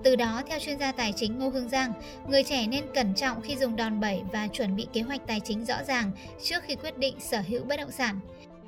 Từ 0.04 0.16
đó, 0.16 0.42
theo 0.48 0.60
chuyên 0.60 0.80
gia 0.80 0.92
tài 0.92 1.14
chính 1.16 1.40
Ngô 1.40 1.50
Hương 1.50 1.70
Giang, 1.70 1.94
người 2.28 2.44
trẻ 2.44 2.68
nên 2.68 2.84
cẩn 2.96 3.14
trọng 3.14 3.42
khi 3.42 3.56
dùng 3.56 3.76
đòn 3.76 4.00
bẩy 4.00 4.22
và 4.34 4.48
chuẩn 4.48 4.76
bị 4.76 4.88
kế 4.94 5.02
hoạch 5.02 5.28
tài 5.28 5.40
chính 5.40 5.66
rõ 5.66 5.76
ràng 5.88 6.12
trước 6.42 6.64
khi 6.64 6.76
quyết 6.76 6.98
định 6.98 7.16
sở 7.20 7.38
hữu 7.48 7.64
bất 7.64 7.76
động 7.78 7.92
sản. 7.92 8.20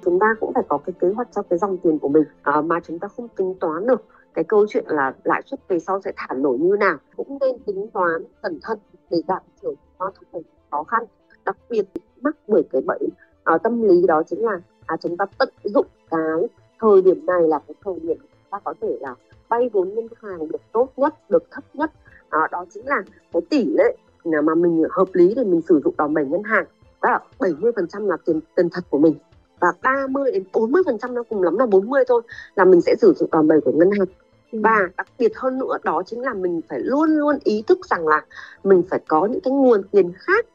chúng 0.05 0.19
ta 0.19 0.27
cũng 0.39 0.53
phải 0.53 0.63
có 0.67 0.77
cái 0.77 0.93
kế 1.01 1.07
hoạch 1.15 1.27
cho 1.35 1.41
cái 1.41 1.59
dòng 1.59 1.77
tiền 1.77 1.99
của 1.99 2.09
mình 2.09 2.23
à, 2.41 2.61
mà 2.61 2.79
chúng 2.87 2.99
ta 2.99 3.07
không 3.07 3.27
tính 3.27 3.55
toán 3.59 3.87
được 3.87 4.05
cái 4.35 4.43
câu 4.43 4.65
chuyện 4.69 4.83
là 4.87 5.13
lãi 5.23 5.41
suất 5.45 5.67
về 5.67 5.79
sau 5.79 6.01
sẽ 6.01 6.11
thả 6.15 6.27
nổi 6.35 6.57
như 6.57 6.75
nào 6.79 6.97
cũng 7.15 7.37
nên 7.41 7.59
tính 7.65 7.87
toán 7.93 8.23
cẩn 8.41 8.59
thận 8.63 8.79
để 9.09 9.17
giảm 9.27 9.41
thiểu 9.61 9.73
nó 9.99 10.11
thúc 10.33 10.43
khó 10.71 10.83
khăn. 10.83 11.03
Đặc 11.45 11.57
biệt 11.69 11.85
mắc 12.21 12.35
bởi 12.47 12.63
cái 12.71 12.81
bẫy 12.85 12.99
à, 13.43 13.57
tâm 13.57 13.81
lý 13.81 14.07
đó 14.07 14.23
chính 14.27 14.45
là 14.45 14.59
à, 14.85 14.97
chúng 15.01 15.17
ta 15.17 15.25
tận 15.37 15.49
dụng 15.63 15.85
cái 16.11 16.47
thời 16.79 17.01
điểm 17.01 17.25
này 17.25 17.41
là 17.41 17.59
cái 17.67 17.75
thời 17.85 17.99
điểm 17.99 18.17
chúng 18.19 18.49
ta 18.51 18.59
có 18.63 18.73
thể 18.81 18.97
là 19.01 19.15
vay 19.49 19.69
vốn 19.73 19.95
ngân 19.95 20.07
hàng 20.21 20.39
được 20.39 20.61
tốt 20.71 20.89
nhất 20.97 21.13
được 21.29 21.43
thấp 21.51 21.63
nhất. 21.73 21.91
À, 22.29 22.39
đó 22.51 22.65
chính 22.69 22.87
là 22.87 23.03
cái 23.33 23.41
tỷ 23.49 23.65
lệ 23.65 23.95
mà 24.43 24.55
mình 24.55 24.83
hợp 24.91 25.07
lý 25.13 25.33
để 25.35 25.43
mình 25.43 25.61
sử 25.61 25.81
dụng 25.83 25.93
đòn 25.97 26.13
bẩy 26.13 26.25
ngân 26.25 26.43
hàng 26.43 26.65
đó 27.01 27.11
là 27.11 27.19
70% 27.39 28.07
là 28.07 28.17
tiền 28.25 28.39
tiền 28.55 28.69
thật 28.69 28.83
của 28.89 28.97
mình 28.97 29.15
và 29.59 29.73
30 29.83 30.31
đến 30.31 30.43
40 30.53 30.83
phần 30.85 30.97
trăm 30.97 31.15
nó 31.15 31.23
cùng 31.29 31.43
lắm 31.43 31.57
là 31.57 31.65
40 31.65 32.03
thôi 32.07 32.21
là 32.55 32.65
mình 32.65 32.81
sẽ 32.81 32.95
sử 33.01 33.13
dụng 33.13 33.29
đòn 33.31 33.47
bẩy 33.47 33.61
của 33.61 33.71
ngân 33.71 33.91
hàng. 33.91 34.07
Ừ. 34.55 34.59
và 34.63 34.89
đặc 34.97 35.07
biệt 35.19 35.37
hơn 35.37 35.57
nữa, 35.57 35.77
đó 35.83 36.03
chính 36.05 36.21
là 36.21 36.33
mình 36.33 36.61
phải 36.69 36.79
luôn 36.79 37.09
luôn 37.09 37.35
ý 37.43 37.63
thức 37.67 37.79
rằng 37.89 38.07
là 38.07 38.25
mình 38.63 38.83
phải 38.89 38.99
có 39.07 39.25
những 39.25 39.41
cái 39.41 39.53
nguồn 39.53 39.83
tiền 39.91 40.11
khác 40.15 40.45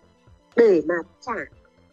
để 0.57 0.83
mà 0.87 0.95
trả 1.21 1.35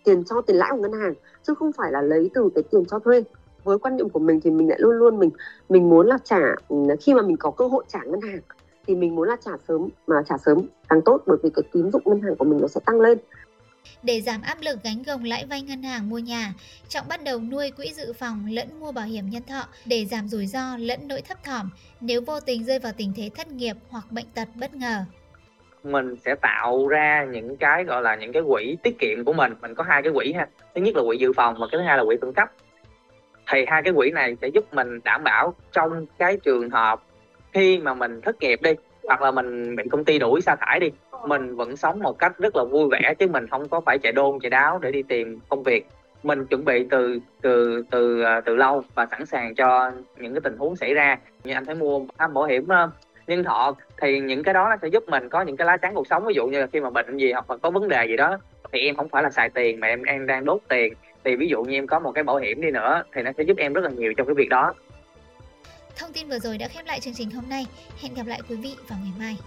tiền 0.04 0.24
cho 0.24 0.42
tiền 0.42 0.56
lãi 0.56 0.72
của 0.72 0.78
ngân 0.78 0.94
hàng, 0.94 1.14
chứ 1.44 1.54
không 1.60 1.72
phải 1.72 1.92
là 1.92 2.02
lấy 2.02 2.30
từ 2.34 2.50
cái 2.56 2.64
tiền 2.72 2.86
cho 2.86 3.00
thuê. 3.00 3.24
Với 3.64 3.80
quan 3.80 3.98
niệm 3.98 4.10
của 4.10 4.20
mình 4.20 4.40
thì 4.44 4.52
mình 4.52 4.70
lại 4.70 4.78
luôn 4.82 4.96
luôn 4.96 5.20
mình 5.20 5.30
mình 5.70 5.90
muốn 5.90 6.08
là 6.08 6.18
trả 6.24 6.40
ừ, 6.70 6.76
khi 7.02 7.14
mà 7.14 7.22
mình 7.22 7.38
có 7.38 7.52
cơ 7.52 7.68
hội 7.68 7.84
trả 7.88 8.04
ngân 8.04 8.22
hàng 8.22 8.40
thì 8.88 8.96
mình 8.96 9.16
muốn 9.16 9.28
là 9.28 9.36
trả 9.46 9.52
sớm, 9.68 9.90
mà 10.08 10.24
trả 10.30 10.38
sớm 10.46 10.62
càng 10.90 11.02
tốt, 11.02 11.24
bởi 11.26 11.38
vì 11.44 11.50
cái 11.50 11.64
tín 11.72 11.92
dụng 11.92 12.02
ngân 12.06 12.22
hàng 12.22 12.36
của 12.36 12.46
mình 12.46 12.60
nó 12.62 12.68
sẽ 12.68 12.82
tăng 12.86 13.02
lên. 13.02 13.18
Để 14.04 14.22
giảm 14.22 14.42
áp 14.42 14.58
lực 14.62 14.84
gánh 14.84 15.04
gồng 15.04 15.24
lãi 15.24 15.46
vay 15.46 15.62
ngân 15.62 15.84
hàng 15.84 16.10
mua 16.10 16.20
nhà, 16.20 16.54
Trọng 16.90 17.08
bắt 17.08 17.24
đầu 17.24 17.40
nuôi 17.40 17.72
quỹ 17.72 17.94
dự 17.94 18.14
phòng 18.14 18.48
lẫn 18.52 18.80
mua 18.80 18.92
bảo 18.92 19.06
hiểm 19.06 19.30
nhân 19.30 19.44
thọ 19.44 19.64
để 19.86 20.06
giảm 20.06 20.28
rủi 20.28 20.46
ro 20.46 20.78
lẫn 20.78 21.00
nỗi 21.08 21.22
thấp 21.22 21.44
thỏm 21.44 21.70
nếu 22.02 22.22
vô 22.22 22.40
tình 22.40 22.64
rơi 22.64 22.80
vào 22.80 22.94
tình 22.98 23.14
thế 23.16 23.30
thất 23.36 23.48
nghiệp 23.48 23.76
hoặc 23.90 24.12
bệnh 24.12 24.26
tật 24.34 24.48
bất 24.56 24.76
ngờ. 24.76 25.04
mình 25.84 26.16
sẽ 26.26 26.36
tạo 26.36 26.88
ra 26.88 27.26
những 27.32 27.58
cái 27.58 27.84
gọi 27.84 28.02
là 28.02 28.16
những 28.16 28.34
cái 28.34 28.44
quỹ 28.48 28.78
tiết 28.84 29.00
kiệm 29.00 29.26
của 29.26 29.34
mình. 29.34 29.54
Mình 29.62 29.76
có 29.76 29.84
hai 29.84 30.02
cái 30.02 30.12
quỹ 30.14 30.34
ha. 30.34 30.48
Thứ 30.76 30.82
nhất 30.82 30.96
là 30.96 31.04
quỹ 31.08 31.18
dự 31.18 31.34
phòng 31.34 31.56
và 31.60 31.68
cái 31.72 31.80
thứ 31.80 31.86
hai 31.88 31.98
là 31.98 32.04
quỹ 32.06 32.16
khẩn 32.22 32.34
cấp. 32.34 32.52
Thì 33.52 33.66
hai 33.68 33.82
cái 33.84 33.94
quỹ 33.94 34.12
này 34.12 34.36
sẽ 34.42 34.48
giúp 34.48 34.74
mình 34.74 35.00
đảm 35.04 35.24
bảo 35.24 35.54
trong 35.72 36.06
cái 36.18 36.38
trường 36.44 36.70
hợp 36.70 37.04
khi 37.54 37.80
mà 37.80 37.94
mình 37.94 38.22
thất 38.22 38.40
nghiệp 38.40 38.62
đi 38.62 38.72
hoặc 39.08 39.22
là 39.22 39.32
mình 39.32 39.76
bị 39.76 39.84
công 39.92 40.06
ty 40.06 40.20
đuổi 40.20 40.42
sa 40.42 40.56
thải 40.56 40.80
đi, 40.80 40.92
mình 41.28 41.56
vẫn 41.56 41.78
sống 41.78 42.00
một 42.00 42.20
cách 42.20 42.38
rất 42.38 42.56
là 42.56 42.64
vui 42.64 42.88
vẻ 42.92 43.14
chứ 43.20 43.28
mình 43.28 43.48
không 43.48 43.70
có 43.70 43.82
phải 43.82 43.98
chạy 43.98 44.12
đôn, 44.12 44.40
chạy 44.40 44.50
đáo 44.50 44.80
để 44.82 44.92
đi 44.92 45.04
tìm 45.04 45.40
công 45.50 45.64
việc. 45.64 45.86
Mình 46.24 46.46
chuẩn 46.46 46.66
bị 46.66 46.88
từ 46.90 47.20
từ 47.42 47.84
từ 47.92 48.22
à, 48.22 48.42
từ 48.42 48.56
lâu 48.56 48.84
và 48.96 49.06
sẵn 49.12 49.26
sàng 49.26 49.56
cho 49.56 49.92
những 50.18 50.34
cái 50.34 50.42
tình 50.44 50.58
huống 50.58 50.76
xảy 50.76 50.94
ra. 50.94 51.18
Như 51.44 51.54
anh 51.54 51.66
phải 51.66 51.76
mua 51.76 52.02
bảo 52.34 52.44
hiểm 52.44 52.72
à, 52.72 52.88
nhân 53.28 53.44
thọ 53.44 53.76
thì 54.02 54.20
những 54.20 54.44
cái 54.44 54.54
đó 54.54 54.68
nó 54.70 54.76
sẽ 54.82 54.88
giúp 54.88 55.04
mình 55.10 55.30
có 55.30 55.42
những 55.42 55.58
cái 55.58 55.68
lá 55.68 55.78
chắn 55.78 55.96
cuộc 55.96 56.08
sống. 56.08 56.26
Ví 56.26 56.34
dụ 56.34 56.48
như 56.48 56.60
là 56.60 56.68
khi 56.68 56.80
mà 56.80 56.90
bệnh 56.90 57.18
gì 57.18 57.32
hoặc 57.32 57.52
là 57.52 57.58
có 57.58 57.70
vấn 57.70 57.88
đề 57.88 58.06
gì 58.06 58.18
đó 58.18 58.38
thì 58.72 58.80
em 58.80 58.96
không 58.96 59.10
phải 59.10 59.24
là 59.24 59.30
xài 59.30 59.50
tiền 59.50 59.80
mà 59.80 59.88
em 59.88 60.04
em 60.04 60.28
đang 60.28 60.46
đốt 60.46 60.62
tiền. 60.68 60.94
Thì 61.24 61.36
ví 61.36 61.48
dụ 61.48 61.64
như 61.64 61.78
em 61.78 61.88
có 61.88 62.00
một 62.00 62.12
cái 62.12 62.24
bảo 62.24 62.38
hiểm 62.38 62.62
đi 62.62 62.72
nữa 62.72 63.04
thì 63.14 63.22
nó 63.22 63.32
sẽ 63.38 63.44
giúp 63.44 63.58
em 63.58 63.74
rất 63.74 63.84
là 63.84 63.90
nhiều 63.90 64.14
trong 64.18 64.28
cái 64.28 64.36
việc 64.36 64.50
đó. 64.50 64.74
Thông 65.98 66.14
tin 66.14 66.30
vừa 66.30 66.40
rồi 66.40 66.58
đã 66.58 66.68
khép 66.68 66.86
lại 66.86 67.00
chương 67.00 67.14
trình 67.14 67.32
hôm 67.32 67.50
nay. 67.50 67.66
Hẹn 68.02 68.14
gặp 68.14 68.26
lại 68.26 68.42
quý 68.50 68.56
vị 68.56 68.76
vào 68.88 69.00
ngày 69.04 69.12
mai. 69.20 69.38